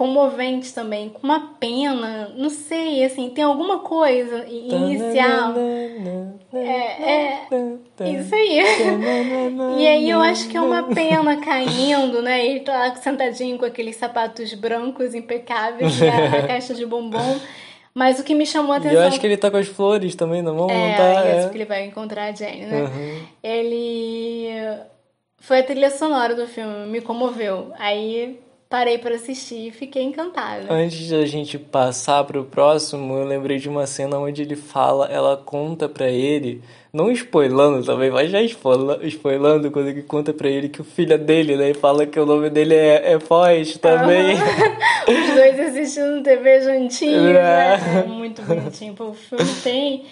comovente 0.00 0.72
também, 0.72 1.10
com 1.10 1.22
uma 1.22 1.56
pena, 1.60 2.32
não 2.34 2.48
sei, 2.48 3.04
assim, 3.04 3.28
tem 3.28 3.44
alguma 3.44 3.80
coisa 3.80 4.46
inicial. 4.48 5.52
É, 6.54 7.02
é 7.04 8.10
isso 8.10 8.34
aí. 8.34 8.62
e 9.78 9.86
aí 9.86 10.08
eu 10.08 10.18
acho 10.22 10.48
que 10.48 10.56
é 10.56 10.60
uma 10.62 10.84
pena 10.84 11.36
caindo, 11.42 12.22
né? 12.22 12.46
Ele 12.46 12.60
tá 12.60 12.78
lá 12.78 12.94
sentadinho 12.94 13.58
com 13.58 13.66
aqueles 13.66 13.96
sapatos 13.96 14.54
brancos 14.54 15.14
impecáveis, 15.14 16.00
a, 16.02 16.38
a 16.38 16.42
caixa 16.48 16.72
de 16.72 16.86
bombom. 16.86 17.38
Mas 17.92 18.18
o 18.18 18.24
que 18.24 18.34
me 18.34 18.46
chamou 18.46 18.72
a 18.72 18.76
atenção. 18.76 18.96
E 18.96 19.02
eu 19.02 19.06
acho 19.06 19.20
que 19.20 19.26
ele 19.26 19.36
tá 19.36 19.50
com 19.50 19.58
as 19.58 19.68
flores 19.68 20.14
também 20.14 20.40
na 20.40 20.54
mão. 20.54 20.70
É, 20.70 20.96
tá, 20.96 21.26
é 21.26 21.40
isso 21.40 21.50
que 21.50 21.58
ele 21.58 21.66
vai 21.66 21.84
encontrar 21.84 22.30
a 22.30 22.32
Jane, 22.32 22.64
né? 22.64 22.84
Uhum. 22.84 23.22
Ele. 23.42 24.78
Foi 25.40 25.58
a 25.58 25.62
trilha 25.62 25.90
sonora 25.90 26.34
do 26.34 26.46
filme, 26.46 26.86
me 26.86 27.02
comoveu. 27.02 27.70
Aí 27.78 28.40
parei 28.70 28.98
para 28.98 29.16
assistir 29.16 29.66
e 29.66 29.70
fiquei 29.72 30.04
encantada. 30.04 30.72
Antes 30.72 30.96
de 30.96 31.14
a 31.16 31.26
gente 31.26 31.58
passar 31.58 32.22
pro 32.22 32.44
próximo, 32.44 33.18
eu 33.18 33.24
lembrei 33.24 33.58
de 33.58 33.68
uma 33.68 33.84
cena 33.84 34.16
onde 34.16 34.42
ele 34.42 34.54
fala, 34.54 35.06
ela 35.06 35.36
conta 35.36 35.88
para 35.88 36.08
ele, 36.08 36.62
não 36.92 37.10
spoilando 37.10 37.84
também, 37.84 38.12
mas 38.12 38.30
já 38.30 38.40
spoilando 38.40 39.72
quando 39.72 39.88
ele 39.88 40.02
conta 40.02 40.32
para 40.32 40.48
ele 40.48 40.68
que 40.68 40.80
o 40.80 40.84
filho 40.84 41.14
é 41.14 41.18
dele, 41.18 41.56
né? 41.56 41.70
E 41.70 41.74
fala 41.74 42.06
que 42.06 42.20
o 42.20 42.24
nome 42.24 42.48
dele 42.48 42.76
é, 42.76 43.14
é 43.14 43.18
Foz 43.18 43.76
também. 43.78 44.36
Os 45.08 45.34
dois 45.34 45.58
assistindo 45.58 46.22
TV 46.22 46.60
juntinhos, 46.60 47.26
é. 47.26 47.32
né? 47.32 48.02
É 48.04 48.06
muito 48.06 48.40
bonitinho. 48.42 48.94
o 49.00 49.12
filme 49.12 49.52
tem, 49.64 50.06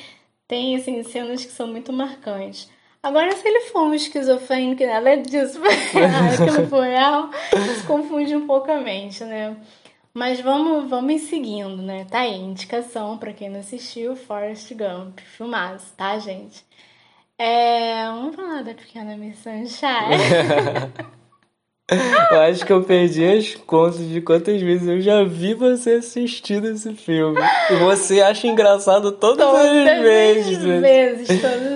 tem 0.49 0.75
assim, 0.75 1.01
cenas 1.05 1.45
que 1.45 1.53
são 1.53 1.69
muito 1.69 1.93
marcantes. 1.93 2.69
Agora, 3.03 3.35
se 3.35 3.47
ele 3.47 3.61
for 3.71 3.83
um 3.83 3.95
esquizofrênico, 3.95 4.85
nada 4.85 5.17
disso, 5.17 5.61
aquilo 5.65 6.67
foi 6.69 6.89
real, 6.89 7.31
se 7.53 7.87
confunde 7.87 8.35
um 8.35 8.47
pouco 8.47 8.71
a 8.71 8.81
mente, 8.81 9.25
né? 9.25 9.57
Mas 10.13 10.41
vamos, 10.41 10.91
vamos 10.91 11.23
seguindo, 11.23 11.81
né? 11.81 12.05
Tá 12.11 12.21
aí, 12.21 12.35
indicação 12.35 13.17
para 13.17 13.33
quem 13.33 13.49
não 13.49 13.61
assistiu, 13.61 14.17
Forrest 14.17 14.73
Gump, 14.75 15.21
filmaço, 15.21 15.93
tá, 15.97 16.19
gente? 16.19 16.65
É, 17.39 18.05
vamos 18.07 18.35
falar 18.35 18.65
da 18.65 18.75
Pequena 18.75 19.17
Miss 19.17 19.39
Sunshine. 19.39 20.19
eu 22.33 22.41
acho 22.41 22.67
que 22.67 22.73
eu 22.73 22.83
perdi 22.83 23.25
as 23.25 23.55
contas 23.55 24.09
de 24.09 24.21
quantas 24.21 24.61
vezes 24.61 24.89
eu 24.89 25.01
já 25.01 25.23
vi 25.23 25.55
você 25.55 25.93
assistindo 25.93 26.69
esse 26.69 26.93
filme. 26.95 27.41
E 27.71 27.77
você 27.77 28.21
acha 28.21 28.49
engraçado 28.49 29.13
todas, 29.13 29.47
todas 29.47 29.71
as 29.71 30.01
vezes. 30.01 30.59
Todas 30.59 30.75
as 30.75 30.81
vezes, 30.81 31.41
todas 31.41 31.68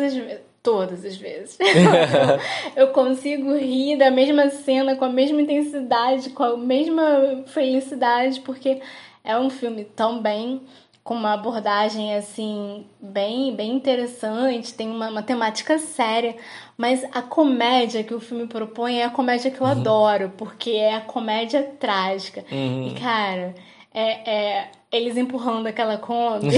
todas 0.63 1.05
as 1.05 1.17
vezes. 1.17 1.59
eu, 2.77 2.89
consigo 2.89 3.55
rir 3.57 3.97
da 3.97 4.11
mesma 4.11 4.49
cena 4.51 4.97
com 4.97 5.05
a 5.05 5.09
mesma 5.09 5.43
intensidade, 5.43 6.31
com 6.31 6.43
a 6.43 6.57
mesma 6.57 7.43
felicidade, 7.47 8.41
porque 8.41 8.81
é 9.25 9.39
um 9.39 9.51
filme 9.51 9.85
tão 9.85 10.23
bem 10.23 10.61
com 11.05 11.15
uma 11.15 11.33
abordagem 11.33 12.15
assim 12.15 12.87
bem 13.01 13.57
bem 13.57 13.75
interessante, 13.75 14.73
tem 14.73 14.89
uma, 14.89 15.09
uma 15.11 15.23
temática 15.23 15.77
séria, 15.77 16.37
mas 16.77 17.05
a 17.13 17.21
comédia 17.21 18.05
que 18.05 18.15
o 18.15 18.21
filme 18.21 18.47
propõe 18.47 19.01
é 19.01 19.05
a 19.05 19.11
comédia 19.11 19.51
que 19.51 19.61
eu 19.61 19.67
uhum. 19.67 19.73
adoro, 19.73 20.33
porque 20.37 20.71
é 20.71 20.95
a 20.95 21.01
comédia 21.01 21.63
trágica. 21.81 22.45
Uhum. 22.53 22.87
E 22.89 23.01
cara, 23.01 23.55
é, 23.93 24.31
é, 24.31 24.69
eles 24.93 25.17
empurrando 25.17 25.67
aquela 25.67 25.97
Kombi 25.97 26.49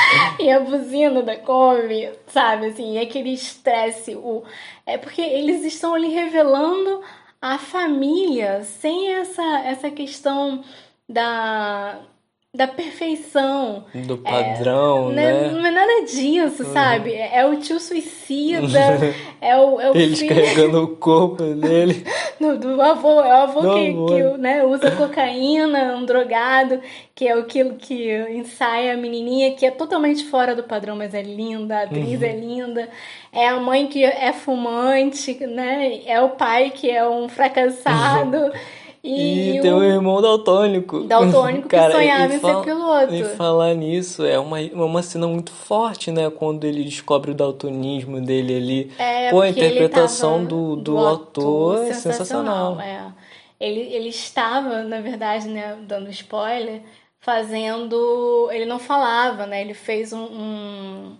e 0.38 0.50
a 0.50 0.60
buzina 0.60 1.20
da 1.20 1.36
Kombi, 1.36 2.08
sabe? 2.28 2.66
Assim, 2.66 2.94
e 2.94 2.98
aquele 2.98 3.30
estresse. 3.30 4.14
O... 4.14 4.44
É 4.86 4.96
porque 4.96 5.20
eles 5.20 5.64
estão 5.64 5.94
ali 5.94 6.08
revelando 6.08 7.02
a 7.42 7.58
família 7.58 8.62
sem 8.62 9.12
essa, 9.12 9.42
essa 9.64 9.90
questão 9.90 10.62
da 11.08 11.98
da 12.54 12.68
perfeição. 12.68 13.84
Do 13.92 14.18
padrão, 14.18 15.10
é, 15.10 15.14
né? 15.14 15.50
Não 15.50 15.66
é 15.66 15.70
nada 15.72 16.04
disso, 16.06 16.62
uhum. 16.62 16.72
sabe? 16.72 17.12
É 17.12 17.44
o 17.44 17.56
tio 17.56 17.80
suicida, 17.80 18.78
é 19.42 19.56
o, 19.56 19.80
é 19.80 19.90
o 19.90 19.96
Eles 19.96 20.20
filho... 20.20 20.32
carregando 20.32 20.84
o 20.84 20.88
corpo 20.96 21.42
dele. 21.54 22.06
do, 22.40 22.56
do 22.56 22.80
avô, 22.80 23.20
é 23.20 23.28
o 23.28 23.42
avô 23.42 23.60
do 23.60 23.74
que, 23.74 23.88
avô. 23.88 24.06
que 24.06 24.38
né, 24.40 24.64
usa 24.64 24.92
cocaína, 24.92 25.96
um 25.96 26.04
drogado, 26.04 26.80
que 27.12 27.26
é 27.26 27.32
aquilo 27.32 27.74
que 27.74 28.14
ensaia 28.30 28.94
a 28.94 28.96
menininha, 28.96 29.56
que 29.56 29.66
é 29.66 29.72
totalmente 29.72 30.24
fora 30.26 30.54
do 30.54 30.62
padrão, 30.62 30.94
mas 30.94 31.12
é 31.12 31.22
linda, 31.22 31.78
a 31.78 31.82
atriz 31.82 32.20
uhum. 32.20 32.26
é 32.26 32.32
linda. 32.36 32.88
É 33.32 33.48
a 33.48 33.56
mãe 33.56 33.88
que 33.88 34.04
é 34.04 34.32
fumante, 34.32 35.44
né? 35.44 36.02
É 36.06 36.20
o 36.22 36.30
pai 36.30 36.70
que 36.70 36.88
é 36.88 37.04
um 37.04 37.28
fracassado. 37.28 38.52
E, 39.04 39.58
e 39.58 39.60
tem 39.60 39.70
o... 39.70 39.76
um 39.76 39.82
irmão 39.82 40.22
daltônico. 40.22 41.00
Daltônico 41.00 41.68
que 41.68 41.76
sonhava 41.76 42.34
em 42.34 42.40
ser 42.40 42.62
piloto. 42.62 43.14
E 43.14 43.22
falar 43.36 43.74
nisso, 43.74 44.24
é 44.24 44.38
uma, 44.38 44.58
uma 44.58 45.02
cena 45.02 45.28
muito 45.28 45.52
forte, 45.52 46.10
né? 46.10 46.30
Quando 46.30 46.64
ele 46.64 46.82
descobre 46.82 47.30
o 47.30 47.34
daltonismo 47.34 48.18
dele 48.22 48.56
ali. 48.56 48.92
É, 48.98 49.30
Pô, 49.30 49.42
a 49.42 49.50
interpretação 49.50 50.42
do, 50.42 50.76
do, 50.76 50.82
do 50.82 50.98
autor 50.98 51.84
é 51.84 51.92
sensacional. 51.92 52.80
É. 52.80 53.12
Ele, 53.60 53.80
ele 53.80 54.08
estava, 54.08 54.82
na 54.82 55.02
verdade, 55.02 55.48
né, 55.48 55.76
dando 55.86 56.08
spoiler, 56.08 56.80
fazendo. 57.18 58.48
Ele 58.52 58.64
não 58.64 58.78
falava, 58.78 59.46
né? 59.46 59.60
Ele 59.60 59.74
fez 59.74 60.14
um. 60.14 60.24
um... 60.24 61.16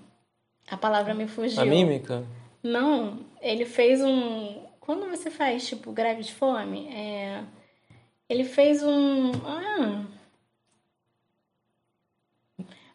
A 0.70 0.76
palavra 0.78 1.12
me 1.12 1.26
fugiu. 1.26 1.60
A 1.60 1.66
mímica? 1.66 2.24
Não, 2.62 3.18
ele 3.42 3.66
fez 3.66 4.02
um. 4.02 4.56
Quando 4.80 5.06
você 5.10 5.30
faz, 5.30 5.68
tipo, 5.68 5.92
greve 5.92 6.22
de 6.22 6.32
fome, 6.32 6.88
é 6.88 7.42
ele 8.28 8.44
fez 8.44 8.82
um. 8.82 9.32
Ah, 9.46 10.04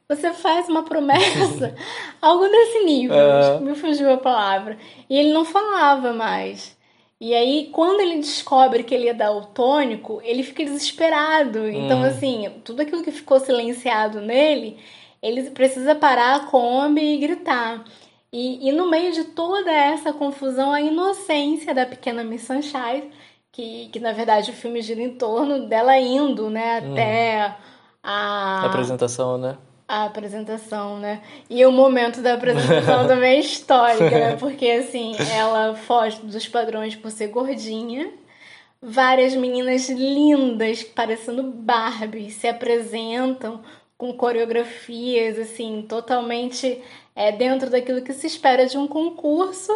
você 0.07 0.33
faz 0.33 0.67
uma 0.67 0.83
promessa, 0.83 1.75
algo 2.19 2.47
desse 2.47 2.83
nível, 2.83 3.15
é. 3.15 3.59
me 3.59 3.75
fugiu 3.75 4.11
a 4.11 4.17
palavra. 4.17 4.77
E 5.07 5.15
ele 5.15 5.31
não 5.31 5.45
falava 5.45 6.11
mais. 6.13 6.75
E 7.21 7.35
aí, 7.35 7.69
quando 7.71 7.99
ele 7.99 8.15
descobre 8.15 8.83
que 8.83 8.95
ele 8.95 9.07
é 9.07 9.13
daltônico, 9.13 10.19
ele 10.23 10.41
fica 10.41 10.63
desesperado. 10.63 11.69
Então, 11.69 11.99
hum. 11.99 12.05
assim, 12.05 12.49
tudo 12.63 12.81
aquilo 12.81 13.03
que 13.03 13.11
ficou 13.11 13.39
silenciado 13.39 14.21
nele, 14.21 14.79
ele 15.21 15.51
precisa 15.51 15.93
parar 15.93 16.35
a 16.37 16.39
Kombi 16.45 17.01
e 17.01 17.17
gritar. 17.17 17.83
E, 18.31 18.67
e 18.67 18.71
no 18.71 18.89
meio 18.89 19.11
de 19.11 19.25
toda 19.25 19.71
essa 19.71 20.13
confusão, 20.13 20.71
a 20.71 20.81
inocência 20.81 21.73
da 21.73 21.85
pequena 21.85 22.23
Miss 22.23 22.43
Sunshine 22.43 23.11
que, 23.51 23.89
que 23.89 23.99
na 23.99 24.11
verdade 24.11 24.51
o 24.51 24.53
filme 24.53 24.81
gira 24.81 25.01
em 25.01 25.15
torno 25.15 25.67
dela 25.67 25.97
indo, 25.97 26.49
né, 26.49 26.81
hum. 26.81 26.93
até 26.93 27.55
a... 28.03 28.63
a 28.63 28.65
apresentação, 28.65 29.37
né? 29.37 29.57
A 29.87 30.05
apresentação, 30.05 30.99
né? 30.99 31.21
E 31.49 31.65
o 31.65 31.71
momento 31.71 32.21
da 32.21 32.35
apresentação 32.35 33.05
também 33.09 33.37
é 33.37 33.39
histórica, 33.39 34.11
né? 34.11 34.35
Porque, 34.35 34.69
assim, 34.69 35.15
ela 35.35 35.75
foge 35.75 36.21
dos 36.21 36.47
padrões 36.47 36.95
por 36.95 37.09
ser 37.09 37.27
gordinha. 37.27 38.11
Várias 38.79 39.33
meninas 39.35 39.89
lindas, 39.89 40.83
parecendo 40.83 41.41
Barbie, 41.41 42.29
se 42.29 42.47
apresentam 42.47 43.61
com 43.97 44.13
coreografias, 44.13 45.39
assim, 45.39 45.83
totalmente 45.89 46.81
é, 47.15 47.31
dentro 47.31 47.69
daquilo 47.69 48.03
que 48.03 48.13
se 48.13 48.27
espera 48.27 48.67
de 48.67 48.77
um 48.77 48.87
concurso. 48.87 49.71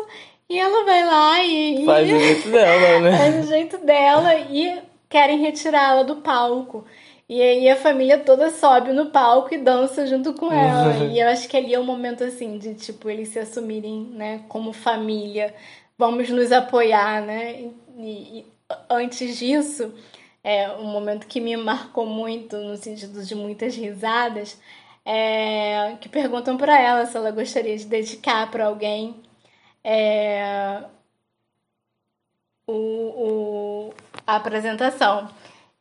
E 0.49 0.59
ela 0.59 0.85
vai 0.85 1.05
lá 1.05 1.43
e. 1.43 1.85
Faz 1.85 2.11
o 2.11 2.19
jeito 2.19 2.49
dela, 2.49 2.99
né? 2.99 3.17
Faz 3.17 3.45
o 3.45 3.47
jeito 3.47 3.77
dela 3.79 4.35
e 4.35 4.81
querem 5.09 5.39
retirá-la 5.39 6.03
do 6.03 6.17
palco. 6.17 6.85
E 7.27 7.41
aí 7.41 7.69
a 7.69 7.75
família 7.75 8.19
toda 8.19 8.49
sobe 8.49 8.91
no 8.91 9.07
palco 9.07 9.53
e 9.53 9.57
dança 9.57 10.05
junto 10.05 10.33
com 10.33 10.51
ela. 10.51 11.05
e 11.05 11.19
eu 11.19 11.27
acho 11.29 11.47
que 11.47 11.55
ali 11.55 11.73
é 11.73 11.79
um 11.79 11.85
momento 11.85 12.23
assim 12.23 12.57
de 12.57 12.75
tipo 12.75 13.09
eles 13.09 13.29
se 13.29 13.39
assumirem, 13.39 14.11
né, 14.13 14.41
como 14.47 14.73
família. 14.73 15.53
Vamos 15.97 16.29
nos 16.29 16.51
apoiar, 16.51 17.21
né? 17.21 17.71
E, 17.97 18.39
e 18.39 18.45
antes 18.89 19.37
disso, 19.37 19.93
é 20.43 20.69
um 20.71 20.85
momento 20.85 21.27
que 21.27 21.39
me 21.39 21.55
marcou 21.55 22.05
muito 22.05 22.57
no 22.57 22.75
sentido 22.75 23.23
de 23.23 23.35
muitas 23.35 23.75
risadas, 23.75 24.59
é 25.05 25.95
que 26.01 26.09
perguntam 26.09 26.57
para 26.57 26.79
ela 26.79 27.05
se 27.05 27.15
ela 27.15 27.31
gostaria 27.31 27.77
de 27.77 27.85
dedicar 27.85 28.49
para 28.51 28.65
alguém 28.65 29.15
é, 29.83 30.83
o, 32.67 32.73
o, 32.73 33.93
a 34.25 34.35
apresentação. 34.35 35.29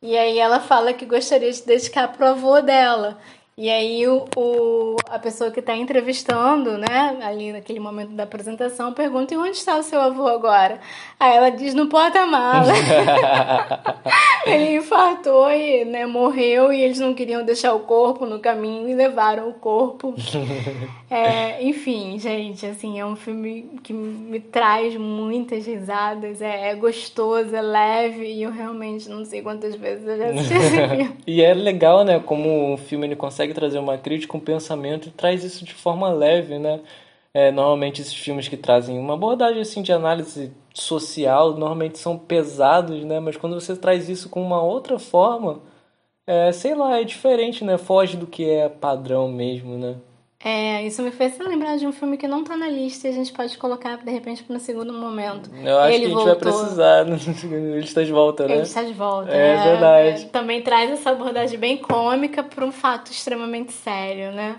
E 0.01 0.17
aí 0.19 0.39
ela 0.39 0.61
fala 0.61 0.93
que 0.93 1.07
gostaria 1.07 1.53
de 1.53 1.63
dedicar 1.63 2.09
pro 2.09 2.27
avô 2.27 2.61
dela. 2.61 3.19
E 3.57 3.69
aí 3.69 4.09
o, 4.09 4.25
o 4.35 4.97
a 5.11 5.19
pessoa 5.19 5.51
que 5.51 5.61
está 5.61 5.77
entrevistando, 5.77 6.79
né, 6.79 7.19
ali 7.23 7.53
naquele 7.53 7.79
momento 7.79 8.13
da 8.13 8.23
apresentação, 8.23 8.95
pergunta: 8.95 9.35
e 9.35 9.37
onde 9.37 9.57
está 9.57 9.77
o 9.77 9.83
seu 9.83 10.01
avô 10.01 10.27
agora? 10.27 10.81
Aí 11.21 11.37
ela 11.37 11.51
diz: 11.51 11.75
no 11.75 11.87
porta-mala. 11.87 12.73
Ele 14.45 14.77
infartou 14.77 15.51
e 15.51 15.85
né, 15.85 16.05
morreu 16.05 16.73
e 16.73 16.81
eles 16.83 16.99
não 16.99 17.15
queriam 17.15 17.45
deixar 17.45 17.75
o 17.75 17.81
corpo 17.81 18.27
no 18.27 18.41
caminho 18.41 18.89
e 18.89 18.95
levaram 18.95 19.49
o 19.49 19.55
corpo. 19.55 20.15
É, 21.15 21.63
enfim, 21.63 22.19
gente, 22.19 22.65
assim, 22.65 22.99
é 22.99 23.05
um 23.05 23.15
filme 23.15 23.69
que 23.83 23.93
me 23.93 24.41
traz 24.41 24.97
muitas 24.97 25.67
risadas, 25.67 26.41
é, 26.41 26.71
é 26.71 26.75
gostoso, 26.75 27.55
é 27.55 27.61
leve 27.61 28.25
e 28.25 28.43
eu 28.43 28.51
realmente 28.51 29.11
não 29.11 29.23
sei 29.23 29.43
quantas 29.43 29.75
vezes 29.75 30.09
eu 30.09 30.17
já 30.17 30.27
assisti 30.29 30.55
esse 30.55 30.71
filme. 30.89 31.11
e 31.27 31.43
é 31.43 31.53
legal, 31.53 32.03
né, 32.03 32.19
como 32.19 32.73
o 32.73 32.79
filme 32.79 33.07
ele 33.07 33.15
consegue 33.43 33.55
trazer 33.55 33.79
uma 33.79 33.99
crítica, 33.99 34.37
um 34.37 34.41
pensamento 34.41 35.09
e 35.09 35.11
traz 35.11 35.45
isso 35.45 35.65
de 35.65 35.75
forma 35.75 36.09
leve, 36.11 36.59
né? 36.59 36.81
É, 37.35 37.51
normalmente 37.51 38.01
esses 38.03 38.15
filmes 38.15 38.49
que 38.49 38.57
trazem 38.57 38.99
uma 38.99 39.15
abordagem 39.15 39.63
assim 39.63 39.83
de 39.83 39.93
análise 39.93 40.53
social 40.75 41.53
normalmente 41.53 41.99
são 41.99 42.19
pesados, 42.19 43.05
né? 43.05 43.21
Mas 43.21 43.37
quando 43.37 43.55
você 43.55 43.77
traz 43.77 44.09
isso 44.09 44.29
com 44.29 44.43
uma 44.43 44.63
outra 44.63 44.99
forma, 44.99 45.61
é, 46.27 46.53
sei 46.53 46.75
lá, 46.75 47.01
é 47.01 47.05
diferente, 47.05 47.65
né? 47.65 47.79
Foge 47.79 48.17
do 48.17 48.27
que 48.27 48.49
é 48.49 48.69
padrão 48.69 49.29
mesmo, 49.29 49.79
né? 49.79 49.97
É, 50.45 50.85
isso 50.85 51.01
me 51.03 51.13
fez 51.13 51.39
lembrar 51.39 51.77
de 51.77 51.87
um 51.87 51.93
filme 51.93 52.17
que 52.17 52.27
não 52.27 52.43
tá 52.43 52.57
na 52.57 52.69
lista 52.69 53.07
e 53.07 53.11
a 53.11 53.15
gente 53.15 53.33
pode 53.33 53.57
colocar 53.57 53.97
de 53.99 54.11
repente 54.11 54.45
no 54.49 54.59
segundo 54.59 54.93
momento. 54.93 55.49
Eu 55.55 55.79
acho 55.79 55.95
Ele 55.95 55.99
que 55.99 56.05
a 56.05 56.09
gente 56.09 56.25
voltou. 56.25 56.25
vai 56.25 56.37
precisar. 56.37 57.07
Ele 57.47 57.79
está 57.79 58.03
de 58.03 58.13
volta, 58.13 58.49
né? 58.49 58.55
Ele 58.55 58.63
está 58.63 58.83
de 58.83 58.93
volta. 58.93 59.31
É, 59.31 59.55
é 59.55 59.63
verdade. 59.63 60.25
É, 60.25 60.29
também 60.29 60.61
traz 60.61 60.91
essa 60.91 61.11
abordagem 61.11 61.59
bem 61.59 61.79
cômica 61.79 62.43
para 62.43 62.65
um 62.65 62.73
fato 62.73 63.13
extremamente 63.13 63.73
sério, 63.73 64.33
né? 64.33 64.57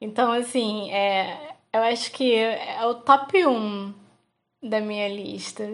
Então, 0.00 0.30
assim, 0.30 0.88
é, 0.92 1.36
eu 1.72 1.82
acho 1.82 2.12
que 2.12 2.32
é 2.32 2.86
o 2.86 2.94
top 2.94 3.44
1 3.44 3.92
da 4.62 4.80
minha 4.80 5.08
lista. 5.08 5.68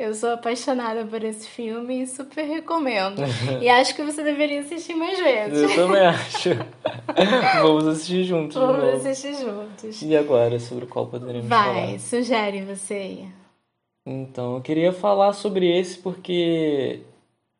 Eu 0.00 0.14
sou 0.14 0.30
apaixonada 0.30 1.04
por 1.04 1.22
esse 1.22 1.46
filme 1.46 2.00
e 2.00 2.06
super 2.06 2.42
recomendo. 2.42 3.20
e 3.60 3.68
acho 3.68 3.94
que 3.94 4.02
você 4.02 4.22
deveria 4.22 4.60
assistir 4.60 4.94
mais 4.94 5.20
vezes. 5.20 5.70
Eu 5.70 5.76
também 5.76 6.00
acho. 6.08 6.48
Vamos 7.60 7.86
assistir 7.86 8.24
juntos. 8.24 8.56
Vamos 8.56 8.82
assistir 8.94 9.34
juntos. 9.34 10.00
E 10.00 10.16
agora, 10.16 10.58
sobre 10.58 10.86
qual 10.86 11.06
poderíamos 11.06 11.46
Vai, 11.46 11.64
falar? 11.64 11.86
Vai, 11.86 11.98
sugere 11.98 12.62
você. 12.62 13.26
Então, 14.06 14.54
eu 14.54 14.62
queria 14.62 14.90
falar 14.90 15.34
sobre 15.34 15.70
esse 15.78 15.98
porque 15.98 17.00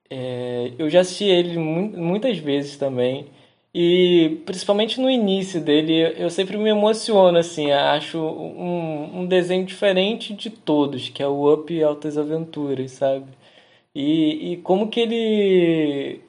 é, 0.08 0.72
eu 0.78 0.88
já 0.88 1.00
assisti 1.00 1.24
ele 1.24 1.58
muitas 1.58 2.38
vezes 2.38 2.78
também. 2.78 3.28
E 3.72 4.42
principalmente 4.44 5.00
no 5.00 5.08
início 5.08 5.60
dele, 5.60 6.14
eu 6.18 6.28
sempre 6.28 6.56
me 6.56 6.70
emociono, 6.70 7.38
assim, 7.38 7.70
acho 7.70 8.18
um, 8.18 9.20
um 9.20 9.26
desenho 9.26 9.64
diferente 9.64 10.34
de 10.34 10.50
todos, 10.50 11.08
que 11.08 11.22
é 11.22 11.26
o 11.28 11.52
Up 11.52 11.82
Altas 11.82 12.18
Aventuras, 12.18 12.92
sabe? 12.92 13.26
E, 13.94 14.52
e 14.52 14.56
como 14.58 14.88
que 14.88 15.00
ele 15.00 16.20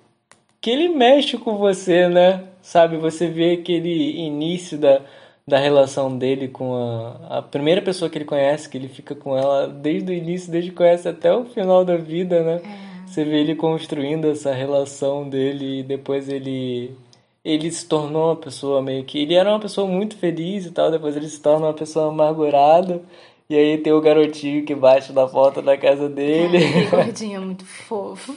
que 0.62 0.70
ele 0.70 0.90
mexe 0.90 1.38
com 1.38 1.58
você, 1.58 2.08
né? 2.08 2.44
Sabe, 2.62 2.98
você 2.98 3.28
vê 3.28 3.54
aquele 3.54 4.12
início 4.20 4.78
da, 4.78 5.02
da 5.48 5.58
relação 5.58 6.16
dele 6.18 6.48
com 6.48 6.76
a, 6.76 7.40
a 7.40 7.42
primeira 7.42 7.82
pessoa 7.82 8.10
que 8.10 8.18
ele 8.18 8.26
conhece, 8.26 8.70
que 8.70 8.78
ele 8.78 8.88
fica 8.88 9.16
com 9.16 9.36
ela 9.36 9.68
desde 9.68 10.12
o 10.12 10.16
início, 10.16 10.52
desde 10.52 10.70
que 10.70 10.76
conhece 10.76 11.08
até 11.10 11.34
o 11.34 11.46
final 11.46 11.84
da 11.84 11.98
vida, 11.98 12.44
né? 12.44 12.62
É. 12.64 13.08
Você 13.08 13.24
vê 13.26 13.42
ele 13.42 13.56
construindo 13.56 14.26
essa 14.26 14.54
relação 14.54 15.28
dele 15.28 15.80
e 15.80 15.84
depois 15.84 16.30
ele 16.30 16.96
ele 17.44 17.72
se 17.72 17.88
tornou 17.88 18.28
uma 18.28 18.36
pessoa 18.36 18.82
meio 18.82 19.04
que. 19.04 19.20
Ele 19.20 19.34
era 19.34 19.50
uma 19.50 19.60
pessoa 19.60 19.88
muito 19.88 20.18
feliz 20.18 20.66
e 20.66 20.72
tal, 20.72 20.92
depois 20.92 21.16
ele 21.16 21.28
se 21.28 21.42
torna 21.42 21.68
uma 21.68 21.74
pessoa 21.74 22.10
amargurada. 22.10 23.04
E 23.50 23.56
aí 23.56 23.78
tem 23.80 23.92
o 23.92 24.00
garotinho 24.00 24.64
que 24.64 24.74
bate 24.74 25.12
na 25.12 25.28
porta 25.28 25.62
da 25.62 25.78
casa 25.78 26.08
dele. 26.08 26.58
É, 26.64 26.84
gordinho 26.90 27.36
é 27.36 27.46
muito 27.46 27.66
fofo. 27.66 28.34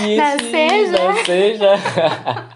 E 0.00 0.12
esse, 0.12 0.16
Nascer 0.16 0.86
já. 0.86 1.12
Nascer 1.12 1.56
já. 1.56 2.48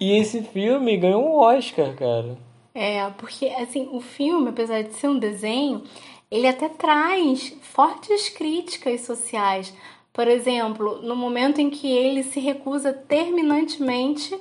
e 0.00 0.18
esse 0.18 0.42
filme 0.42 0.96
ganhou 0.96 1.24
um 1.24 1.36
Oscar, 1.36 1.94
cara. 1.94 2.36
É, 2.74 3.08
porque 3.10 3.46
assim, 3.46 3.88
o 3.92 4.00
filme, 4.00 4.48
apesar 4.50 4.82
de 4.82 4.92
ser 4.94 5.08
um 5.08 5.18
desenho, 5.18 5.84
ele 6.30 6.48
até 6.48 6.68
traz 6.68 7.56
fortes 7.62 8.28
críticas 8.28 9.02
sociais. 9.02 9.72
Por 10.12 10.26
exemplo, 10.26 11.00
no 11.02 11.14
momento 11.14 11.60
em 11.60 11.70
que 11.70 11.90
ele 11.90 12.22
se 12.22 12.40
recusa 12.40 12.92
terminantemente 12.92 14.36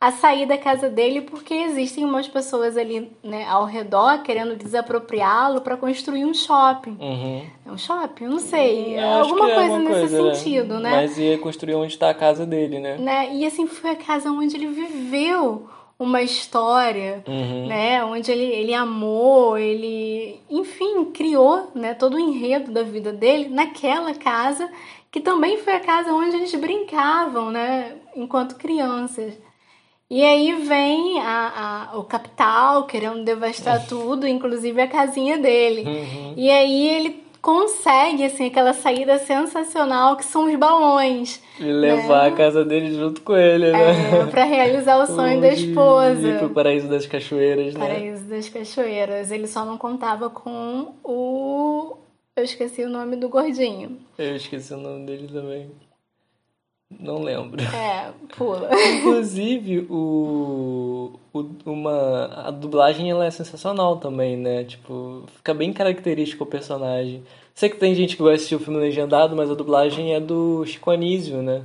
a 0.00 0.12
sair 0.12 0.44
da 0.44 0.58
casa 0.58 0.90
dele 0.90 1.22
porque 1.22 1.54
existem 1.54 2.04
umas 2.04 2.28
pessoas 2.28 2.76
ali 2.76 3.10
né, 3.22 3.46
ao 3.48 3.64
redor 3.64 4.22
querendo 4.22 4.54
desapropriá-lo 4.54 5.62
para 5.62 5.78
construir 5.78 6.26
um 6.26 6.34
shopping. 6.34 6.98
Uhum. 7.00 7.42
É 7.66 7.72
um 7.72 7.78
shopping? 7.78 8.26
Não 8.26 8.38
sei. 8.38 8.98
Eu 8.98 9.00
acho 9.00 9.30
alguma 9.30 9.46
que 9.46 9.50
é 9.50 9.54
coisa 9.54 9.72
alguma 9.72 9.90
nesse 9.90 10.14
coisa, 10.16 10.34
sentido, 10.34 10.78
né? 10.78 10.90
Mas 10.90 11.16
ia 11.16 11.38
construir 11.38 11.74
onde 11.74 11.94
está 11.94 12.10
a 12.10 12.14
casa 12.14 12.44
dele, 12.44 12.78
né? 12.80 12.98
né? 12.98 13.34
E 13.34 13.46
assim, 13.46 13.66
foi 13.66 13.90
a 13.90 13.96
casa 13.96 14.30
onde 14.30 14.56
ele 14.56 14.66
viveu 14.66 15.66
uma 15.98 16.20
história, 16.20 17.22
Uhum. 17.26 17.66
né? 17.68 18.04
Onde 18.04 18.30
ele, 18.30 18.44
ele 18.44 18.74
amou, 18.74 19.56
ele, 19.56 20.38
enfim, 20.50 21.06
criou 21.06 21.70
né, 21.74 21.94
todo 21.94 22.14
o 22.14 22.20
enredo 22.20 22.70
da 22.70 22.82
vida 22.82 23.10
dele 23.12 23.48
naquela 23.48 24.12
casa, 24.12 24.68
que 25.14 25.20
também 25.20 25.58
foi 25.58 25.74
a 25.74 25.78
casa 25.80 26.12
onde 26.12 26.34
eles 26.34 26.52
brincavam, 26.56 27.48
né? 27.48 27.92
Enquanto 28.16 28.56
crianças. 28.56 29.32
E 30.10 30.20
aí 30.24 30.52
vem 30.66 31.20
a, 31.20 31.90
a- 31.92 31.98
o 31.98 32.02
capital 32.02 32.82
querendo 32.84 33.22
devastar 33.24 33.86
tudo, 33.86 34.26
inclusive 34.26 34.80
a 34.82 34.88
casinha 34.88 35.38
dele. 35.38 35.82
Uhum. 35.88 36.34
E 36.36 36.50
aí 36.50 36.88
ele 36.88 37.22
consegue, 37.40 38.24
assim, 38.24 38.46
aquela 38.46 38.72
saída 38.72 39.16
sensacional 39.18 40.16
que 40.16 40.24
são 40.24 40.46
os 40.46 40.56
balões. 40.56 41.40
E 41.60 41.62
levar 41.62 42.26
a 42.26 42.32
casa 42.32 42.64
dele 42.64 42.92
junto 42.92 43.20
com 43.22 43.36
ele, 43.36 43.70
né? 43.70 44.22
É, 44.22 44.26
pra 44.26 44.42
realizar 44.42 44.96
o 45.00 45.06
sonho 45.06 45.40
da 45.40 45.48
esposa. 45.50 46.28
Ir 46.28 46.38
pro 46.40 46.50
paraíso 46.50 46.88
das 46.88 47.06
cachoeiras, 47.06 47.74
né? 47.74 47.80
Paraíso 47.86 48.24
das 48.24 48.48
Cachoeiras. 48.48 49.30
Ele 49.30 49.46
só 49.46 49.64
não 49.64 49.78
contava 49.78 50.28
com 50.28 50.94
o. 51.04 51.98
Eu 52.36 52.44
esqueci 52.44 52.82
o 52.82 52.88
nome 52.88 53.16
do 53.16 53.28
gordinho. 53.28 53.98
Eu 54.18 54.34
esqueci 54.36 54.74
o 54.74 54.76
nome 54.76 55.06
dele 55.06 55.28
também. 55.28 55.70
Não 57.00 57.22
lembro. 57.22 57.62
É, 57.62 58.12
pula. 58.36 58.70
Inclusive, 58.98 59.86
o, 59.90 61.12
o- 61.32 61.50
uma, 61.66 62.26
a 62.46 62.50
dublagem 62.50 63.10
ela 63.10 63.24
é 63.24 63.30
sensacional 63.30 63.98
também, 63.98 64.36
né? 64.36 64.64
Tipo, 64.64 65.24
fica 65.36 65.54
bem 65.54 65.72
característico 65.72 66.44
o 66.44 66.46
personagem. 66.46 67.22
Sei 67.54 67.68
que 67.68 67.76
tem 67.78 67.94
gente 67.94 68.16
que 68.16 68.22
de 68.22 68.30
assistir 68.30 68.56
o 68.56 68.60
filme 68.60 68.80
legendado, 68.80 69.36
mas 69.36 69.50
a 69.50 69.54
dublagem 69.54 70.12
é 70.14 70.20
do 70.20 70.64
Chico 70.66 70.90
Anísio, 70.90 71.40
né? 71.40 71.64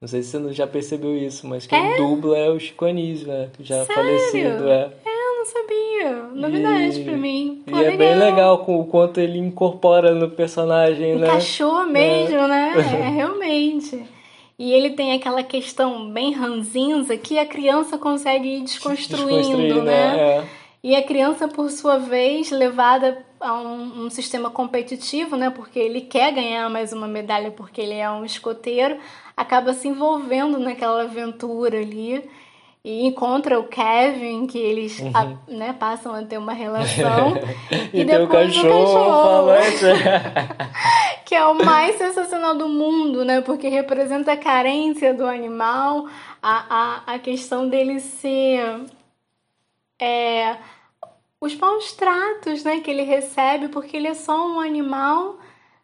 Não 0.00 0.08
sei 0.08 0.22
se 0.22 0.38
você 0.38 0.52
já 0.52 0.66
percebeu 0.66 1.16
isso, 1.16 1.46
mas 1.46 1.66
quem 1.66 1.96
dubla 1.96 2.36
é 2.38 2.48
o 2.48 2.58
Chico 2.58 2.84
Anísio, 2.84 3.28
né? 3.28 3.50
Já 3.60 3.84
Sério? 3.84 3.94
falecido, 3.94 4.68
é. 4.68 4.84
Eu 5.04 5.36
não 5.38 5.44
sabia. 5.44 5.87
Novidade 6.34 7.00
E- 7.00 7.04
pra 7.04 7.16
mim. 7.16 7.62
Pô, 7.66 7.76
e 7.76 7.84
é 7.84 7.96
bem 7.96 8.18
legal 8.18 8.58
com 8.64 8.80
o 8.80 8.86
quanto 8.86 9.20
ele 9.20 9.38
incorpora 9.38 10.14
no 10.14 10.30
personagem, 10.30 11.16
né? 11.16 11.26
Encaixou 11.26 11.86
mesmo, 11.86 12.46
né? 12.48 12.74
É, 12.98 13.08
realmente. 13.08 14.04
E 14.58 14.72
ele 14.72 14.90
tem 14.90 15.12
aquela 15.12 15.42
questão 15.42 16.10
bem 16.10 16.32
ranzinza 16.32 17.16
que 17.16 17.38
a 17.38 17.46
criança 17.46 17.96
consegue 17.96 18.56
ir 18.56 18.62
desconstruindo, 18.62 19.36
Desconstruir, 19.36 19.82
né? 19.84 20.18
É. 20.18 20.44
E 20.82 20.96
a 20.96 21.02
criança, 21.02 21.46
por 21.48 21.70
sua 21.70 21.98
vez, 21.98 22.50
levada 22.50 23.24
a 23.40 23.54
um, 23.54 24.06
um 24.06 24.10
sistema 24.10 24.50
competitivo, 24.50 25.36
né? 25.36 25.50
Porque 25.50 25.78
ele 25.78 26.00
quer 26.00 26.32
ganhar 26.32 26.68
mais 26.68 26.92
uma 26.92 27.06
medalha 27.06 27.50
porque 27.50 27.80
ele 27.80 27.94
é 27.94 28.10
um 28.10 28.24
escoteiro, 28.24 28.96
acaba 29.36 29.72
se 29.74 29.88
envolvendo 29.88 30.58
naquela 30.58 31.02
aventura 31.02 31.78
ali 31.78 32.28
e 32.84 33.06
encontra 33.06 33.58
o 33.58 33.64
Kevin, 33.64 34.46
que 34.46 34.58
eles 34.58 35.00
a- 35.14 35.36
né, 35.48 35.72
passam 35.72 36.14
a 36.14 36.22
ter 36.22 36.38
uma 36.38 36.52
relação. 36.52 37.34
E, 37.92 38.04
tem 38.04 38.16
o 38.16 38.26
depois 38.26 38.54
cachorro, 38.54 39.22
falante. 39.22 39.84
que 41.24 41.34
é 41.34 41.44
o 41.44 41.54
mais 41.54 41.96
sensacional 41.96 42.54
do 42.54 42.68
mundo, 42.68 43.24
né? 43.24 43.40
Porque 43.40 43.68
representa 43.68 44.32
a 44.32 44.36
carência 44.36 45.12
do 45.14 45.26
animal, 45.26 46.06
a, 46.42 47.02
a, 47.06 47.14
a 47.14 47.18
questão 47.18 47.68
dele 47.68 48.00
ser. 48.00 48.80
É, 50.00 50.56
os 51.40 51.54
maus 51.56 51.92
tratos 51.92 52.64
né, 52.64 52.80
que 52.80 52.90
ele 52.90 53.02
recebe, 53.02 53.68
porque 53.68 53.96
ele 53.96 54.08
é 54.08 54.14
só 54.14 54.46
um 54.48 54.60
animal 54.60 55.38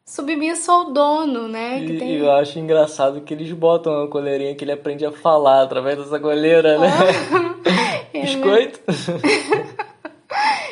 submisso 0.04 0.70
ao 0.70 0.92
dono, 0.92 1.48
né? 1.48 1.82
E, 1.82 1.98
tem... 1.98 2.16
eu 2.16 2.30
acho 2.32 2.58
engraçado 2.58 3.20
que 3.22 3.32
eles 3.32 3.50
botam 3.52 3.92
uma 3.92 4.08
coleirinha 4.08 4.54
que 4.54 4.64
ele 4.64 4.72
aprende 4.72 5.04
a 5.04 5.12
falar 5.12 5.62
através 5.62 5.98
dessa 5.98 6.18
coleira, 6.18 6.78
né? 6.78 6.88
É, 8.12 8.20
Biscoito. 8.20 8.80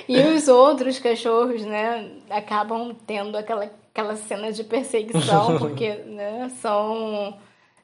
E 0.08 0.20
os 0.20 0.48
outros 0.48 0.98
cachorros, 0.98 1.64
né, 1.64 2.10
acabam 2.30 2.94
tendo 3.06 3.36
aquela, 3.36 3.70
aquela 3.92 4.16
cena 4.16 4.52
de 4.52 4.62
perseguição, 4.62 5.56
porque 5.58 5.94
né, 6.06 6.50
são, 6.60 7.34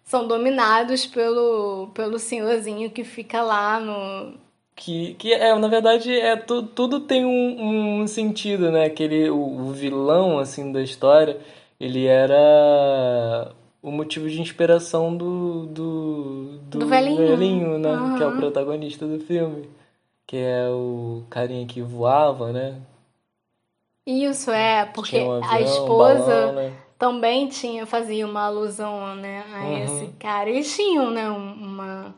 são 0.05 0.27
dominados 0.27 1.07
pelo, 1.07 1.89
pelo 1.95 2.19
senhorzinho 2.19 2.91
que 2.91 3.05
fica 3.05 3.43
lá 3.43 3.81
no. 3.81 4.35
Que, 4.81 5.15
que 5.15 5.33
é, 5.33 5.53
na 5.59 5.67
verdade, 5.67 6.13
é 6.13 6.37
tu, 6.37 6.63
tudo 6.63 7.01
tem 7.01 7.25
um, 7.27 8.01
um 8.03 8.07
sentido, 8.07 8.71
né? 8.71 8.85
Aquele, 8.85 9.29
o, 9.29 9.37
o 9.37 9.73
vilão, 9.73 10.39
assim, 10.39 10.71
da 10.71 10.81
história, 10.81 11.37
ele 11.81 12.07
era 12.07 13.53
o 13.83 13.91
motivo 13.91 14.29
de 14.31 14.41
inspiração 14.41 15.17
do, 15.17 15.67
do, 15.67 16.59
Do 16.71 16.87
velhinho. 16.87 17.77
né? 17.77 18.15
Que 18.17 18.23
é 18.23 18.27
o 18.29 18.37
protagonista 18.37 19.05
do 19.05 19.19
filme. 19.19 19.69
Que 20.25 20.37
é 20.37 20.69
o 20.71 21.25
carinha 21.29 21.67
que 21.67 21.83
voava, 21.83 22.53
né? 22.53 22.77
Isso 24.07 24.51
é, 24.53 24.85
porque 24.87 25.19
um 25.21 25.33
a 25.33 25.37
avião, 25.39 25.59
um 25.59 25.65
esposa 25.65 26.25
balão, 26.25 26.53
né? 26.55 26.73
também 26.99 27.49
tinha, 27.49 27.85
fazia 27.85 28.25
uma 28.27 28.43
alusão 28.47 29.15
né, 29.17 29.45
a 29.53 29.65
Uhum. 29.65 29.85
esse 29.85 30.07
cara. 30.19 30.49
Eles 30.49 30.75
tinham, 30.75 31.11
né, 31.11 31.29
um- 31.29 31.53
uma. 31.53 32.15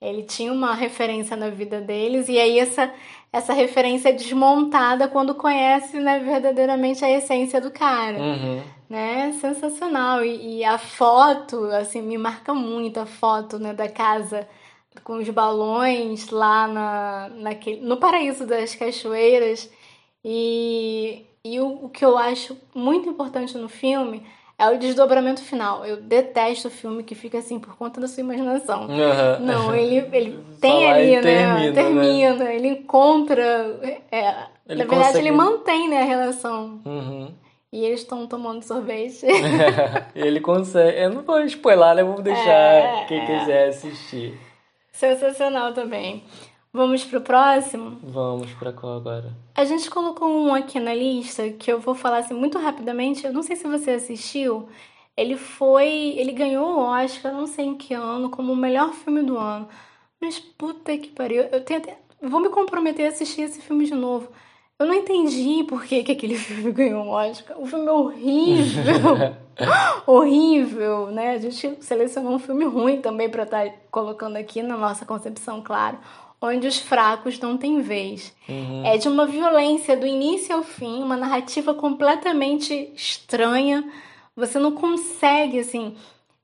Ele 0.00 0.22
tinha 0.22 0.52
uma 0.52 0.74
referência 0.74 1.36
na 1.36 1.48
vida 1.48 1.80
deles, 1.80 2.28
e 2.28 2.38
aí 2.38 2.58
essa, 2.58 2.92
essa 3.32 3.52
referência 3.52 4.10
é 4.10 4.12
desmontada 4.12 5.08
quando 5.08 5.34
conhece 5.34 5.98
né, 5.98 6.18
verdadeiramente 6.18 7.04
a 7.04 7.10
essência 7.10 7.60
do 7.60 7.70
cara. 7.70 8.18
Uhum. 8.18 8.62
né? 8.88 9.32
Sensacional. 9.40 10.24
E, 10.24 10.58
e 10.58 10.64
a 10.64 10.78
foto, 10.78 11.64
assim, 11.66 12.02
me 12.02 12.18
marca 12.18 12.52
muito 12.52 13.00
a 13.00 13.06
foto, 13.06 13.58
né, 13.58 13.72
da 13.72 13.88
casa 13.88 14.46
com 15.04 15.18
os 15.18 15.28
balões 15.28 16.30
lá 16.30 16.66
na, 16.66 17.28
naquele, 17.34 17.80
no 17.80 17.96
Paraíso 17.96 18.46
das 18.46 18.74
Cachoeiras. 18.74 19.70
E, 20.24 21.26
e 21.44 21.60
o, 21.60 21.84
o 21.84 21.88
que 21.88 22.04
eu 22.04 22.18
acho 22.18 22.56
muito 22.74 23.08
importante 23.08 23.56
no 23.56 23.68
filme 23.68 24.22
é 24.58 24.68
o 24.70 24.78
desdobramento 24.78 25.42
final. 25.42 25.84
Eu 25.84 25.98
detesto 26.00 26.68
o 26.68 26.70
filme 26.70 27.02
que 27.02 27.14
fica 27.14 27.38
assim 27.38 27.58
por 27.58 27.76
conta 27.76 28.00
da 28.00 28.08
sua 28.08 28.20
imaginação. 28.22 28.82
Uhum. 28.88 29.40
Não, 29.44 29.74
ele, 29.74 29.96
ele 30.12 30.38
tem 30.60 30.90
ali, 30.90 31.16
né? 31.16 31.22
termina, 31.22 31.58
né? 31.60 31.72
termina, 31.72 32.52
ele 32.52 32.68
encontra. 32.68 33.42
é, 34.10 34.18
Ele 34.68 34.82
na 34.82 34.84
verdade, 34.84 34.88
consegue- 34.88 35.18
ele 35.18 35.30
mantém 35.32 35.88
né, 35.88 36.00
a 36.00 36.04
relação. 36.04 36.80
Uhum. 36.84 37.34
E 37.72 37.84
eles 37.84 38.00
estão 38.00 38.26
tomando 38.26 38.62
sorvete. 38.62 39.26
ele 40.14 40.40
consegue. 40.40 40.98
Eu 40.98 41.10
não 41.10 41.22
vou 41.22 41.40
spoiler, 41.42 41.94
né? 41.96 42.02
Vou 42.04 42.22
deixar 42.22 42.50
É, 42.50 43.04
quem 43.06 43.20
é. 43.20 43.26
quiser 43.26 43.68
assistir. 43.68 44.38
Sensacional 44.92 45.74
também. 45.74 46.24
Vamos 46.76 47.02
pro 47.04 47.22
próximo? 47.22 47.96
Vamos 48.02 48.52
pra 48.52 48.70
qual 48.70 48.98
agora? 48.98 49.32
A 49.54 49.64
gente 49.64 49.88
colocou 49.88 50.28
um 50.28 50.52
aqui 50.52 50.78
na 50.78 50.92
lista 50.92 51.48
que 51.48 51.72
eu 51.72 51.80
vou 51.80 51.94
falar 51.94 52.18
assim 52.18 52.34
muito 52.34 52.58
rapidamente. 52.58 53.24
Eu 53.24 53.32
não 53.32 53.42
sei 53.42 53.56
se 53.56 53.66
você 53.66 53.92
assistiu. 53.92 54.68
Ele 55.16 55.38
foi. 55.38 55.88
Ele 56.18 56.32
ganhou 56.32 56.76
o 56.76 56.80
Oscar, 56.80 57.32
não 57.32 57.46
sei 57.46 57.64
em 57.64 57.74
que 57.74 57.94
ano, 57.94 58.28
como 58.28 58.52
o 58.52 58.56
melhor 58.56 58.92
filme 58.92 59.22
do 59.22 59.38
ano. 59.38 59.66
Mas 60.20 60.38
puta 60.38 60.98
que 60.98 61.08
pariu. 61.08 61.44
Eu 61.44 61.64
tenho 61.64 61.80
até. 61.80 61.96
Vou 62.20 62.40
me 62.40 62.50
comprometer 62.50 63.06
a 63.06 63.08
assistir 63.08 63.40
esse 63.40 63.62
filme 63.62 63.86
de 63.86 63.94
novo. 63.94 64.28
Eu 64.78 64.84
não 64.84 64.92
entendi 64.92 65.64
por 65.64 65.82
que, 65.82 66.02
que 66.04 66.12
aquele 66.12 66.36
filme 66.36 66.72
ganhou 66.72 67.04
um 67.04 67.08
Oscar. 67.08 67.58
O 67.58 67.64
filme 67.64 67.86
é 67.86 67.92
horrível. 67.92 68.92
horrível, 70.06 71.06
né? 71.06 71.30
A 71.30 71.38
gente 71.38 71.82
selecionou 71.82 72.34
um 72.34 72.38
filme 72.38 72.66
ruim 72.66 73.00
também 73.00 73.30
pra 73.30 73.44
estar 73.44 73.66
colocando 73.90 74.36
aqui 74.36 74.62
na 74.62 74.76
nossa 74.76 75.06
concepção, 75.06 75.62
claro. 75.62 75.96
Onde 76.40 76.66
os 76.66 76.78
fracos 76.78 77.40
não 77.40 77.56
têm 77.56 77.80
vez. 77.80 78.34
É 78.84 78.98
de 78.98 79.08
uma 79.08 79.26
violência 79.26 79.96
do 79.96 80.06
início 80.06 80.54
ao 80.54 80.62
fim, 80.62 81.02
uma 81.02 81.16
narrativa 81.16 81.72
completamente 81.72 82.90
estranha. 82.94 83.84
Você 84.36 84.58
não 84.58 84.72
consegue, 84.72 85.58
assim, 85.58 85.96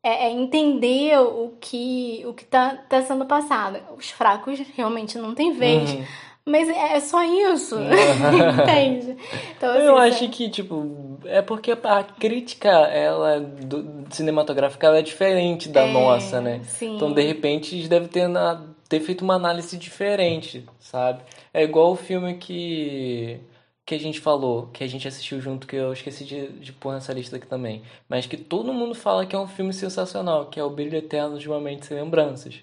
é, 0.03 0.27
é 0.27 0.31
entender 0.31 1.19
o 1.19 1.53
que 1.61 2.23
o 2.27 2.33
que 2.33 2.45
tá, 2.45 2.77
tá 2.89 3.03
sendo 3.03 3.27
passado. 3.27 3.79
Os 3.97 4.11
fracos 4.11 4.59
realmente 4.75 5.19
não 5.19 5.35
têm 5.35 5.53
vez. 5.53 5.93
Uhum. 5.93 6.05
Mas 6.45 6.69
é 6.69 6.99
só 6.99 7.23
isso, 7.23 7.77
entende? 7.79 9.17
Então, 9.57 9.71
assim, 9.71 9.87
eu 9.87 9.97
acho 9.97 10.29
que, 10.29 10.51
tipo, 10.51 11.19
é 11.25 11.41
porque 11.41 11.71
a 11.71 12.03
crítica, 12.03 12.69
ela, 12.69 13.39
do, 13.39 14.07
cinematográfica, 14.11 14.89
ela 14.89 14.99
é 14.99 15.03
diferente 15.03 15.69
da 15.69 15.83
é, 15.83 15.93
nossa, 15.93 16.41
né? 16.41 16.61
Sim. 16.65 16.97
Então, 16.97 17.13
de 17.13 17.23
repente, 17.23 17.77
eles 17.77 17.89
devem 17.89 18.09
ter, 18.09 18.27
na, 18.27 18.61
ter 18.89 18.99
feito 19.01 19.23
uma 19.23 19.35
análise 19.35 19.79
diferente, 19.79 20.67
sabe? 20.81 21.23
É 21.55 21.63
igual 21.63 21.93
o 21.93 21.97
filme 21.97 22.35
que 22.35 23.41
que 23.85 23.95
a 23.97 23.99
gente 23.99 24.21
falou, 24.21 24.69
que 24.69 24.85
a 24.85 24.87
gente 24.87 25.09
assistiu 25.09 25.41
junto, 25.41 25.67
que 25.67 25.77
eu 25.77 25.93
esqueci 25.93 26.25
de, 26.25 26.49
de 26.53 26.73
pôr 26.73 26.93
nessa 26.95 27.13
lista 27.13 27.37
aqui 27.37 27.47
também, 27.47 27.83
mas 28.09 28.27
que 28.27 28.37
todo 28.37 28.73
mundo 28.73 28.95
fala 28.95 29.27
que 29.27 29.35
é 29.35 29.39
um 29.39 29.47
filme 29.47 29.73
sensacional, 29.73 30.47
que 30.47 30.61
é 30.61 30.65
O 30.65 30.71
Brilho 30.71 30.97
Eterno 30.97 31.39
de 31.39 31.49
uma 31.49 31.61
Mente 31.61 31.87
Sem 31.87 31.97
Lembranças. 31.99 32.63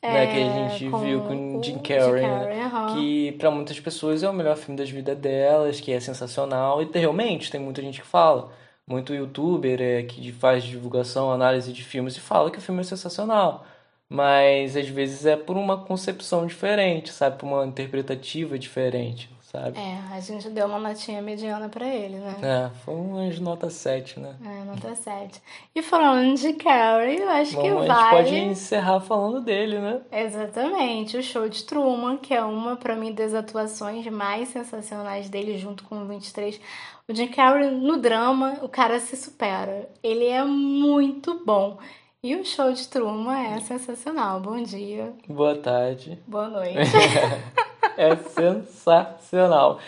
É, 0.00 0.12
né, 0.12 0.26
que 0.26 0.42
a 0.42 0.68
gente 0.68 0.90
com 0.90 0.98
viu 0.98 1.20
com 1.22 1.62
Jim 1.62 1.78
Carrey, 1.78 2.22
né? 2.22 2.70
uhum. 2.72 2.94
que 2.94 3.32
para 3.32 3.50
muitas 3.50 3.80
pessoas 3.80 4.22
é 4.22 4.30
o 4.30 4.32
melhor 4.32 4.56
filme 4.56 4.76
das 4.76 4.88
vidas 4.88 5.18
delas, 5.18 5.80
que 5.80 5.90
é 5.90 5.98
sensacional, 5.98 6.80
e 6.80 6.88
realmente 6.94 7.50
tem 7.50 7.60
muita 7.60 7.82
gente 7.82 8.00
que 8.00 8.06
fala, 8.06 8.52
muito 8.86 9.12
youtuber 9.12 9.80
é, 9.82 10.04
que 10.04 10.32
faz 10.32 10.62
divulgação, 10.62 11.32
análise 11.32 11.72
de 11.72 11.82
filmes 11.82 12.16
e 12.16 12.20
fala 12.20 12.50
que 12.50 12.58
o 12.58 12.60
filme 12.60 12.80
é 12.80 12.84
sensacional. 12.84 13.66
Mas 14.08 14.76
às 14.76 14.88
vezes 14.88 15.26
é 15.26 15.36
por 15.36 15.56
uma 15.56 15.84
concepção 15.84 16.46
diferente, 16.46 17.12
sabe? 17.12 17.38
Por 17.38 17.46
uma 17.46 17.66
interpretativa 17.66 18.58
diferente 18.58 19.28
sabe? 19.58 19.78
É, 19.78 19.98
a 20.12 20.20
gente 20.20 20.48
deu 20.50 20.66
uma 20.66 20.78
notinha 20.78 21.20
mediana 21.20 21.68
para 21.68 21.86
ele, 21.86 22.16
né? 22.16 22.36
É, 22.42 22.70
foi 22.84 22.94
umas 22.94 23.38
nota 23.40 23.68
7, 23.68 24.20
né? 24.20 24.36
É, 24.44 24.64
nota 24.64 24.94
7. 24.94 25.40
E 25.74 25.82
falando 25.82 26.36
de 26.36 26.52
Carrie, 26.54 27.18
eu 27.18 27.28
acho 27.28 27.54
Bom, 27.54 27.62
que 27.62 27.70
vale... 27.70 27.90
A 27.90 28.22
gente 28.22 28.24
pode 28.24 28.36
encerrar 28.36 29.00
falando 29.00 29.40
dele, 29.40 29.78
né? 29.78 30.00
Exatamente, 30.12 31.16
o 31.16 31.22
show 31.22 31.48
de 31.48 31.64
Truman, 31.64 32.16
que 32.16 32.32
é 32.32 32.42
uma, 32.42 32.76
para 32.76 32.94
mim, 32.94 33.12
das 33.12 33.34
atuações 33.34 34.06
mais 34.06 34.48
sensacionais 34.48 35.28
dele, 35.28 35.58
junto 35.58 35.84
com 35.84 36.02
o 36.02 36.06
23. 36.06 36.60
O 37.08 37.14
Jim 37.14 37.28
Carrey, 37.28 37.70
no 37.70 37.96
drama, 37.96 38.58
o 38.62 38.68
cara 38.68 39.00
se 39.00 39.16
supera. 39.16 39.88
Ele 40.02 40.26
é 40.26 40.44
muito 40.44 41.42
bom. 41.44 41.78
E 42.22 42.34
o 42.34 42.44
show 42.44 42.72
de 42.72 42.86
Truman 42.88 43.54
é 43.54 43.60
sensacional. 43.60 44.40
Bom 44.40 44.60
dia. 44.62 45.14
Boa 45.28 45.56
tarde. 45.56 46.18
Boa 46.26 46.48
noite. 46.48 46.74
é 48.00 48.14
sensacional. 48.16 49.80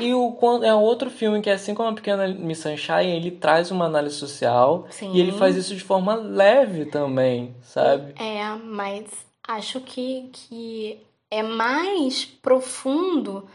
E, 0.00 0.04
e, 0.04 0.14
o, 0.14 0.36
é 0.62 0.74
outro 0.74 1.08
filme 1.08 1.40
que, 1.40 1.48
assim 1.48 1.74
como 1.74 1.88
a 1.88 1.94
Pequena 1.94 2.28
Miss 2.28 2.58
Sunshine, 2.58 3.10
ele 3.10 3.30
traz 3.30 3.70
uma 3.70 3.86
análise 3.86 4.16
social 4.16 4.86
Sim. 4.90 5.12
e 5.14 5.20
ele 5.20 5.32
faz 5.32 5.56
isso 5.56 5.74
de 5.74 5.82
forma 5.82 6.14
leve 6.14 6.84
também, 6.84 7.56
sabe? 7.62 8.12
É, 8.20 8.44
mas 8.62 9.04
acho 9.46 9.80
que, 9.80 10.28
que 10.30 11.00
é 11.30 11.42
mais 11.42 12.26
profundo 12.26 13.48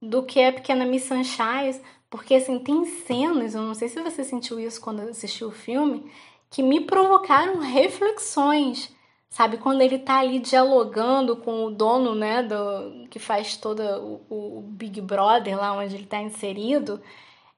do 0.00 0.22
que 0.22 0.42
a 0.42 0.52
Pequena 0.52 0.84
Miss 0.84 1.04
Sunshine, 1.04 1.80
porque 2.10 2.34
assim, 2.34 2.58
tem 2.58 2.84
cenas, 2.84 3.54
eu 3.54 3.62
não 3.62 3.74
sei 3.74 3.88
se 3.88 4.02
você 4.02 4.22
sentiu 4.22 4.60
isso 4.60 4.80
quando 4.80 5.00
assistiu 5.00 5.48
o 5.48 5.52
filme, 5.52 6.10
que 6.50 6.62
me 6.62 6.80
provocaram 6.80 7.60
reflexões. 7.60 8.94
Sabe, 9.32 9.56
quando 9.56 9.80
ele 9.80 9.98
tá 9.98 10.18
ali 10.18 10.38
dialogando 10.38 11.36
com 11.36 11.64
o 11.64 11.70
dono, 11.70 12.14
né, 12.14 12.42
do, 12.42 13.08
que 13.08 13.18
faz 13.18 13.56
todo 13.56 13.80
o, 14.28 14.58
o 14.58 14.60
Big 14.60 15.00
Brother, 15.00 15.56
lá 15.56 15.72
onde 15.72 15.94
ele 15.94 16.04
tá 16.04 16.20
inserido, 16.20 17.00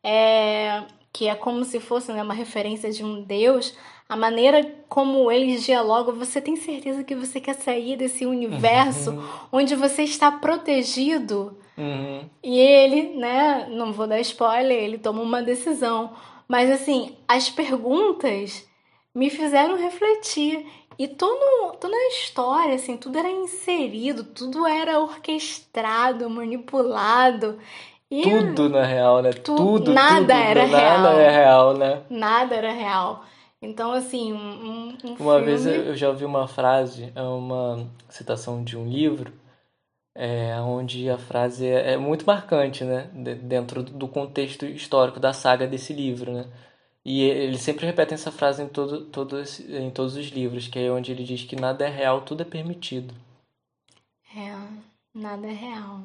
é, 0.00 0.84
que 1.12 1.26
é 1.26 1.34
como 1.34 1.64
se 1.64 1.80
fosse 1.80 2.12
né, 2.12 2.22
uma 2.22 2.32
referência 2.32 2.92
de 2.92 3.04
um 3.04 3.20
deus, 3.20 3.76
a 4.08 4.14
maneira 4.14 4.64
como 4.88 5.32
eles 5.32 5.64
dialogam, 5.64 6.14
você 6.14 6.40
tem 6.40 6.54
certeza 6.54 7.02
que 7.02 7.16
você 7.16 7.40
quer 7.40 7.54
sair 7.54 7.96
desse 7.96 8.24
universo 8.24 9.10
uhum. 9.10 9.24
onde 9.50 9.74
você 9.74 10.04
está 10.04 10.30
protegido. 10.30 11.58
Uhum. 11.76 12.20
E 12.40 12.56
ele, 12.56 13.16
né, 13.16 13.66
não 13.68 13.92
vou 13.92 14.06
dar 14.06 14.20
spoiler, 14.20 14.80
ele 14.80 14.98
toma 14.98 15.20
uma 15.20 15.42
decisão. 15.42 16.12
Mas 16.46 16.70
assim, 16.70 17.16
as 17.26 17.50
perguntas 17.50 18.64
me 19.14 19.30
fizeram 19.30 19.76
refletir. 19.76 20.66
E 20.98 21.08
todo, 21.08 21.76
toda 21.78 21.94
a 21.94 22.08
história, 22.08 22.74
assim, 22.74 22.96
tudo 22.96 23.18
era 23.18 23.30
inserido, 23.30 24.24
tudo 24.24 24.66
era 24.66 25.00
orquestrado, 25.00 26.28
manipulado. 26.30 27.58
E 28.10 28.22
tudo 28.22 28.68
na 28.68 28.84
real, 28.84 29.22
né? 29.22 29.32
Tu, 29.32 29.56
tudo, 29.56 29.92
nada 29.92 30.20
tudo, 30.20 30.30
era 30.30 30.66
nada 30.66 30.78
real. 30.78 30.98
Nada 31.00 31.22
é 31.22 31.30
real, 31.30 31.76
né? 31.76 32.02
Nada 32.08 32.54
era 32.54 32.72
real. 32.72 33.24
Então, 33.60 33.92
assim, 33.92 34.32
um, 34.32 34.96
um 35.04 35.16
Uma 35.18 35.40
filme... 35.40 35.44
vez 35.44 35.66
eu 35.66 35.96
já 35.96 36.08
ouvi 36.08 36.24
uma 36.24 36.46
frase, 36.46 37.10
é 37.14 37.22
uma 37.22 37.88
citação 38.10 38.62
de 38.62 38.76
um 38.76 38.86
livro, 38.86 39.32
é, 40.14 40.60
onde 40.60 41.08
a 41.08 41.18
frase 41.18 41.66
é, 41.66 41.94
é 41.94 41.96
muito 41.96 42.26
marcante, 42.26 42.84
né? 42.84 43.08
Dentro 43.42 43.82
do 43.82 44.06
contexto 44.06 44.66
histórico 44.66 45.18
da 45.18 45.32
saga 45.32 45.66
desse 45.66 45.92
livro, 45.92 46.32
né? 46.32 46.44
E 47.04 47.20
ele 47.20 47.58
sempre 47.58 47.84
repete 47.84 48.14
essa 48.14 48.32
frase 48.32 48.62
em, 48.62 48.68
todo, 48.68 49.02
todo 49.04 49.38
esse, 49.38 49.62
em 49.76 49.90
todos 49.90 50.16
os 50.16 50.28
livros, 50.28 50.68
que 50.68 50.78
é 50.78 50.90
onde 50.90 51.12
ele 51.12 51.22
diz 51.22 51.44
que 51.44 51.54
nada 51.54 51.84
é 51.84 51.90
real, 51.90 52.22
tudo 52.22 52.40
é 52.40 52.46
permitido. 52.46 53.14
É, 54.34 54.56
nada 55.14 55.46
é 55.46 55.52
real. 55.52 56.00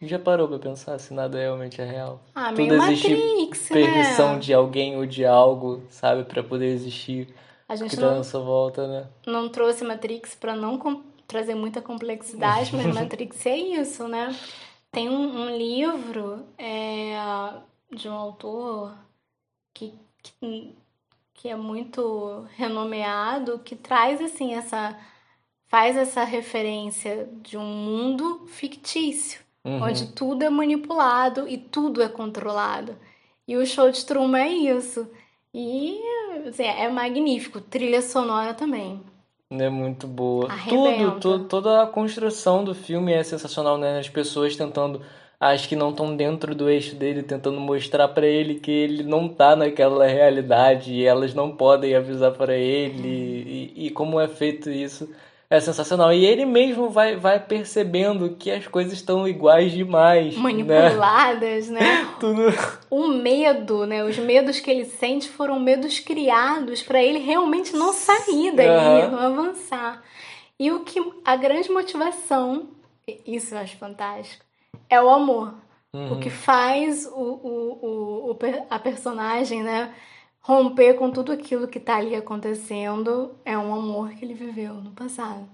Já 0.00 0.18
parou 0.18 0.48
pra 0.48 0.58
pensar 0.58 0.98
se 0.98 1.12
nada 1.12 1.38
realmente 1.38 1.80
é 1.80 1.84
real? 1.84 2.20
Ah, 2.34 2.52
tudo 2.52 2.74
existe 2.74 3.10
Matrix, 3.10 3.68
permissão 3.68 4.34
né? 4.34 4.38
de 4.38 4.54
alguém 4.54 4.96
ou 4.96 5.06
de 5.06 5.24
algo, 5.24 5.82
sabe, 5.90 6.24
para 6.24 6.42
poder 6.42 6.66
existir. 6.66 7.32
A 7.68 7.74
gente 7.74 7.96
que 7.96 8.00
não, 8.00 8.16
na 8.16 8.24
sua 8.24 8.40
volta, 8.40 8.86
né? 8.86 9.08
não 9.26 9.48
trouxe 9.48 9.84
Matrix 9.84 10.34
para 10.34 10.54
não 10.54 11.04
trazer 11.26 11.54
muita 11.54 11.80
complexidade, 11.80 12.74
mas 12.74 12.86
Matrix 12.94 13.46
é 13.46 13.56
isso, 13.56 14.06
né? 14.06 14.36
Tem 14.90 15.08
um, 15.08 15.42
um 15.46 15.56
livro 15.56 16.44
é, 16.58 17.14
de 17.92 18.08
um 18.08 18.14
autor 18.14 18.92
que 19.72 19.94
que, 20.22 20.74
que 21.34 21.48
é 21.48 21.56
muito 21.56 22.46
renomeado, 22.56 23.58
que 23.60 23.74
traz 23.76 24.20
assim 24.20 24.54
essa 24.54 24.96
faz 25.68 25.96
essa 25.96 26.22
referência 26.22 27.28
de 27.40 27.56
um 27.56 27.64
mundo 27.64 28.46
fictício, 28.46 29.40
Uhum. 29.64 29.80
onde 29.80 30.08
tudo 30.08 30.42
é 30.42 30.50
manipulado 30.50 31.46
e 31.48 31.56
tudo 31.56 32.02
é 32.02 32.08
controlado. 32.08 32.96
E 33.46 33.56
o 33.56 33.64
show 33.64 33.90
de 33.90 34.04
Truman 34.04 34.40
é 34.40 34.48
isso. 34.48 35.08
E 35.54 36.00
assim, 36.48 36.64
é 36.64 36.88
magnífico, 36.88 37.60
trilha 37.60 38.02
sonora 38.02 38.54
também. 38.54 39.00
É 39.50 39.68
muito 39.68 40.06
boa. 40.06 40.50
Arrebenta. 40.50 41.10
Tudo, 41.12 41.20
tudo, 41.20 41.44
toda 41.48 41.82
a 41.82 41.86
construção 41.86 42.64
do 42.64 42.74
filme 42.74 43.12
é 43.12 43.22
sensacional, 43.22 43.78
né? 43.78 43.98
As 43.98 44.08
pessoas 44.08 44.56
tentando 44.56 45.00
acho 45.42 45.68
que 45.68 45.74
não 45.74 45.90
estão 45.90 46.14
dentro 46.14 46.54
do 46.54 46.70
eixo 46.70 46.94
dele, 46.94 47.20
tentando 47.20 47.60
mostrar 47.60 48.06
para 48.06 48.24
ele 48.24 48.54
que 48.60 48.70
ele 48.70 49.02
não 49.02 49.28
tá 49.28 49.56
naquela 49.56 50.06
realidade 50.06 50.92
e 50.92 51.04
elas 51.04 51.34
não 51.34 51.50
podem 51.50 51.96
avisar 51.96 52.30
para 52.30 52.54
ele 52.54 53.72
e, 53.74 53.86
e, 53.86 53.90
como 53.90 54.20
é 54.20 54.28
feito 54.28 54.70
isso 54.70 55.12
é 55.50 55.58
sensacional. 55.60 56.12
E 56.12 56.24
ele 56.24 56.46
mesmo 56.46 56.88
vai, 56.88 57.16
vai 57.16 57.40
percebendo 57.40 58.36
que 58.38 58.52
as 58.52 58.68
coisas 58.68 58.92
estão 58.92 59.26
iguais 59.26 59.72
demais. 59.72 60.36
né? 60.36 60.40
Manipuladas, 60.40 61.68
né? 61.68 61.80
né? 61.80 62.08
Tudo. 62.20 62.44
O 62.88 63.08
medo, 63.08 63.84
né? 63.84 64.04
Os 64.04 64.16
medos 64.18 64.60
que 64.60 64.70
ele 64.70 64.84
sente 64.84 65.28
foram 65.28 65.58
medos 65.58 65.98
criados 65.98 66.82
para 66.82 67.02
ele 67.02 67.18
realmente 67.18 67.74
não 67.74 67.92
sair 67.92 68.52
dali, 68.52 69.06
Uhum. 69.06 69.10
não 69.10 69.18
avançar. 69.18 70.02
E 70.58 70.70
o 70.70 70.84
que 70.84 71.02
a 71.24 71.34
grande 71.34 71.68
motivação, 71.68 72.68
isso 73.26 73.54
eu 73.54 73.58
acho 73.58 73.76
fantástico, 73.76 74.44
é 74.92 75.00
o 75.00 75.08
amor. 75.08 75.54
Uhum. 75.94 76.12
O 76.12 76.20
que 76.20 76.30
faz 76.30 77.06
o, 77.06 77.10
o, 77.12 78.30
o, 78.30 78.38
a 78.70 78.78
personagem, 78.78 79.62
né, 79.62 79.94
romper 80.40 80.94
com 80.94 81.10
tudo 81.10 81.32
aquilo 81.32 81.68
que 81.68 81.80
tá 81.80 81.96
ali 81.96 82.14
acontecendo 82.14 83.34
é 83.44 83.56
um 83.56 83.74
amor 83.74 84.10
que 84.10 84.24
ele 84.24 84.34
viveu 84.34 84.74
no 84.74 84.90
passado. 84.90 85.48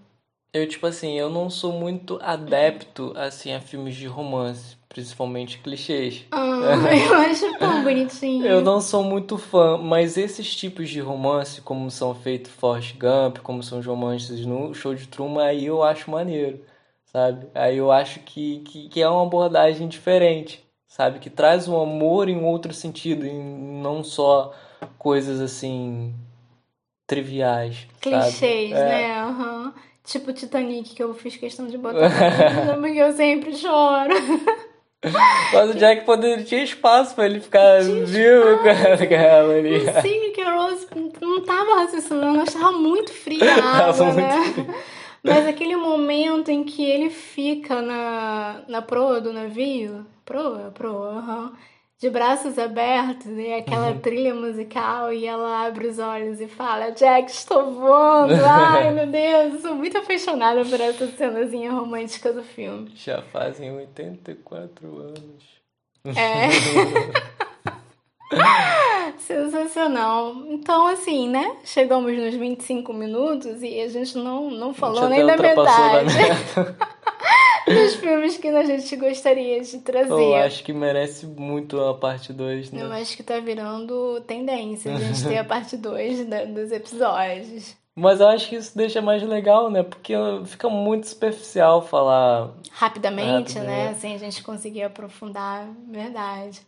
Eu, 0.53 0.67
tipo 0.67 0.87
assim, 0.87 1.19
eu 1.19 1.29
não 1.29 1.51
sou 1.51 1.73
muito 1.73 2.19
adepto, 2.23 3.13
assim, 3.15 3.53
a 3.53 3.61
filmes 3.61 3.95
de 3.95 4.07
romance, 4.07 4.77
principalmente 4.89 5.59
clichês. 5.59 6.25
Ah, 6.31 6.75
eu 6.95 7.15
acho 7.21 7.59
tão 7.59 7.83
bonitinho. 7.85 8.47
Eu 8.47 8.63
não 8.63 8.81
sou 8.81 9.05
muito 9.05 9.37
fã, 9.37 9.77
mas 9.77 10.17
esses 10.17 10.57
tipos 10.57 10.89
de 10.89 11.01
romance, 11.01 11.61
como 11.61 11.91
são 11.91 12.15
feitos 12.15 12.51
Forrest 12.53 12.97
Gump, 12.97 13.39
como 13.43 13.63
são 13.63 13.79
os 13.79 13.87
romances 13.87 14.47
no 14.47 14.73
Show 14.73 14.95
de 14.95 15.07
Truman, 15.07 15.45
aí 15.45 15.67
eu 15.67 15.83
acho 15.83 16.11
maneiro, 16.11 16.61
sabe? 17.13 17.47
Aí 17.55 17.77
eu 17.79 17.91
acho 17.91 18.21
que, 18.21 18.61
que, 18.61 18.89
que 18.89 19.01
é 19.03 19.09
uma 19.09 19.23
abordagem 19.23 19.89
diferente, 19.89 20.65
sabe? 20.87 21.19
Que 21.19 21.31
traz 21.31 21.69
o 21.69 21.77
amor 21.77 22.29
em 22.29 22.43
outro 22.45 22.73
sentido, 22.73 23.27
em 23.27 23.81
não 23.83 24.03
só 24.05 24.53
coisas 24.99 25.41
assim 25.41 26.15
triviais, 27.07 27.87
sabe? 28.03 28.23
Clichês, 28.23 28.73
É. 28.73 28.85
né? 28.85 29.21
Aham. 29.21 29.75
Tipo 30.05 30.33
Titanic, 30.33 30.95
que 30.95 31.03
eu 31.03 31.13
fiz 31.13 31.37
questão 31.37 31.67
de 31.67 31.77
botar, 31.77 32.09
porque 32.81 32.99
eu 32.99 33.13
sempre 33.13 33.55
choro. 33.55 34.15
Mas 35.53 35.71
o 35.71 35.75
Jack 35.75 36.05
poderia 36.07 36.43
tinha 36.45 36.63
espaço 36.63 37.15
pra 37.15 37.27
ele 37.27 37.41
ficar 37.41 37.83
vivo 37.83 38.59
com 38.63 39.15
ela 39.15 39.55
ali. 39.55 39.81
Sim, 40.01 40.33
que 40.33 40.41
a 40.41 40.55
Rose 40.55 40.87
não 41.21 41.43
tava 41.45 41.75
raciocinando, 41.81 42.37
ela 42.37 42.43
estava 42.45 42.73
muito 42.73 43.13
fria 43.13 43.55
a 43.55 43.79
Tava 43.79 44.05
muito 44.07 44.17
né? 44.17 44.43
fria. 44.55 44.75
Mas 45.29 45.47
aquele 45.47 45.77
momento 45.77 46.51
em 46.51 46.65
que 46.65 46.85
ele 46.85 47.11
fica 47.11 47.83
na, 47.83 48.63
na 48.69 48.83
proa 48.83 49.21
do 49.21 49.33
navio, 49.33 50.07
proa, 50.25 50.71
proa, 50.73 51.13
uhum, 51.15 51.53
de 51.99 52.09
braços 52.09 52.59
abertos, 52.59 53.27
e 53.27 53.53
aquela 53.53 53.91
uhum. 53.91 53.99
trilha 53.99 54.35
musical, 54.35 55.13
e 55.13 55.27
ela 55.27 55.67
abre 55.67 55.89
os 55.89 55.99
olhos 55.99 56.41
e 56.41 56.47
fala: 56.47 56.91
Jack, 56.91 57.31
estou 57.31 57.73
voando! 57.73 58.35
Ai, 58.47 58.93
meu 58.93 59.07
Deus, 59.07 59.55
eu 59.55 59.61
sou 59.61 59.75
muito 59.75 59.99
apaixonada 59.99 60.65
por 60.65 60.81
essa 60.81 61.07
cenazinha 61.09 61.73
romântica 61.73 62.33
do 62.33 62.43
filme. 62.43 62.91
Já 62.95 63.21
fazem 63.23 63.71
84 63.71 64.99
anos. 64.99 65.59
É. 66.17 66.49
Sensacional. 69.29 70.35
Então, 70.49 70.87
assim, 70.87 71.29
né? 71.29 71.59
Chegamos 71.63 72.17
nos 72.17 72.35
25 72.35 72.95
minutos 72.95 73.63
e 73.63 73.79
a 73.79 73.87
gente 73.87 74.17
não, 74.17 74.51
não 74.51 74.73
falou 74.73 75.07
nem 75.07 75.27
da 75.27 75.37
metade 75.37 76.15
dos 77.69 77.97
filmes 77.97 78.39
que 78.39 78.49
a 78.49 78.65
gente 78.65 78.97
gostaria 78.97 79.61
de 79.61 79.81
trazer. 79.81 80.11
Eu 80.11 80.35
acho 80.37 80.65
que 80.65 80.73
merece 80.73 81.27
muito 81.27 81.79
a 81.79 81.93
parte 81.93 82.33
2, 82.33 82.73
né? 82.73 82.83
Eu 82.83 82.91
acho 82.91 83.15
que 83.19 83.23
tá 83.23 83.39
virando 83.39 84.19
tendência 84.23 84.95
a 84.95 84.99
gente 84.99 85.23
ter 85.23 85.37
a 85.37 85.45
parte 85.45 85.77
2 85.77 86.25
dos 86.55 86.73
episódios. 86.73 87.77
Mas 87.95 88.21
eu 88.21 88.29
acho 88.29 88.49
que 88.49 88.57
isso 88.57 88.75
deixa 88.75 89.03
mais 89.03 89.23
legal, 89.23 89.71
né? 89.71 89.83
Porque 89.83 90.15
fica 90.47 90.71
muito 90.71 91.07
superficial 91.07 91.83
falar. 91.83 92.55
Rapidamente, 92.71 93.59
né? 93.59 93.91
Assim 93.91 94.15
a 94.15 94.19
gente 94.19 94.43
conseguir 94.43 94.85
aprofundar, 94.85 95.69
verdade. 95.87 96.63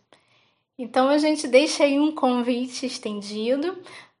Então 0.77 1.09
a 1.09 1.17
gente 1.17 1.47
deixa 1.47 1.83
aí 1.83 1.99
um 1.99 2.13
convite 2.13 2.85
estendido. 2.85 3.77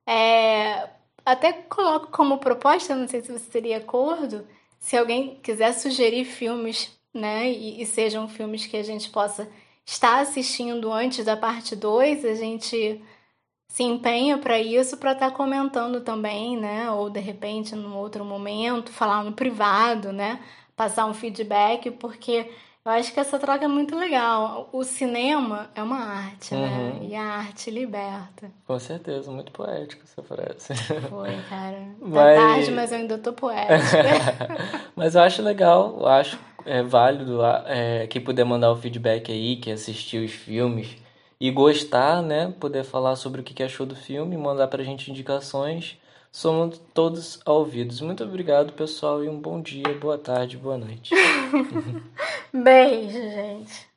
É, 0.07 0.89
até 1.25 1.53
coloco 1.53 2.07
como 2.11 2.39
proposta, 2.39 2.95
não 2.95 3.07
sei 3.07 3.21
se 3.21 3.31
você 3.31 3.49
teria 3.51 3.77
acordo, 3.77 4.47
se 4.79 4.97
alguém 4.97 5.39
quiser 5.41 5.73
sugerir 5.73 6.25
filmes, 6.25 6.91
né, 7.13 7.51
e, 7.51 7.81
e 7.81 7.85
sejam 7.85 8.27
filmes 8.27 8.65
que 8.65 8.77
a 8.77 8.83
gente 8.83 9.09
possa 9.09 9.49
estar 9.85 10.19
assistindo 10.21 10.91
antes 10.91 11.25
da 11.25 11.37
parte 11.37 11.75
2, 11.75 12.25
a 12.25 12.35
gente 12.35 13.01
se 13.67 13.83
empenha 13.83 14.37
para 14.37 14.59
isso, 14.59 14.97
para 14.97 15.13
estar 15.13 15.31
tá 15.31 15.35
comentando 15.35 16.01
também, 16.01 16.57
né, 16.57 16.89
ou 16.91 17.09
de 17.09 17.19
repente 17.19 17.75
num 17.75 17.95
outro 17.97 18.25
momento, 18.25 18.91
falar 18.91 19.23
no 19.23 19.33
privado, 19.33 20.11
né, 20.11 20.43
passar 20.75 21.05
um 21.05 21.13
feedback, 21.13 21.91
porque 21.91 22.49
eu 22.83 22.91
acho 22.91 23.13
que 23.13 23.19
essa 23.19 23.37
troca 23.37 23.65
é 23.65 23.67
muito 23.67 23.95
legal. 23.95 24.69
O 24.73 24.83
cinema 24.83 25.69
é 25.75 25.83
uma 25.83 25.99
arte, 25.99 26.55
né? 26.55 26.67
uhum. 26.67 26.99
né? 26.99 27.07
E 27.09 27.15
a 27.15 27.23
arte 27.23 27.69
liberta. 27.69 28.51
Com 28.65 28.79
certeza, 28.79 29.31
muito 29.31 29.51
poético 29.51 30.03
essa 30.03 30.23
frase. 30.23 30.73
Foi, 31.09 31.35
cara. 31.49 31.77
Tá 32.01 32.07
mas... 32.07 32.39
tarde, 32.39 32.71
mas 32.71 32.91
eu 32.91 32.97
ainda 32.97 33.17
tô 33.17 33.33
poética. 33.33 34.57
mas 34.95 35.15
eu 35.15 35.21
acho 35.21 35.41
legal, 35.41 35.97
eu 35.99 36.07
acho 36.07 36.39
é, 36.65 36.81
válido 36.81 37.39
é, 37.67 38.07
quem 38.07 38.21
puder 38.21 38.43
mandar 38.43 38.71
o 38.71 38.75
feedback 38.75 39.31
aí, 39.31 39.55
que 39.55 39.71
assistiu 39.71 40.23
os 40.23 40.31
filmes 40.31 40.95
e 41.39 41.49
gostar, 41.51 42.21
né? 42.21 42.53
Poder 42.59 42.83
falar 42.83 43.15
sobre 43.15 43.41
o 43.41 43.43
que 43.43 43.63
achou 43.63 43.85
do 43.85 43.95
filme, 43.95 44.37
mandar 44.37 44.67
pra 44.67 44.83
gente 44.83 45.09
indicações. 45.09 45.97
Somos 46.31 46.81
todos 46.93 47.39
ouvidos. 47.45 47.99
Muito 47.99 48.23
obrigado, 48.23 48.73
pessoal, 48.73 49.23
e 49.23 49.27
um 49.27 49.39
bom 49.39 49.61
dia, 49.61 49.97
boa 49.99 50.17
tarde, 50.17 50.57
boa 50.57 50.77
noite. 50.77 51.13
Beijo, 52.53 53.11
gente. 53.11 53.90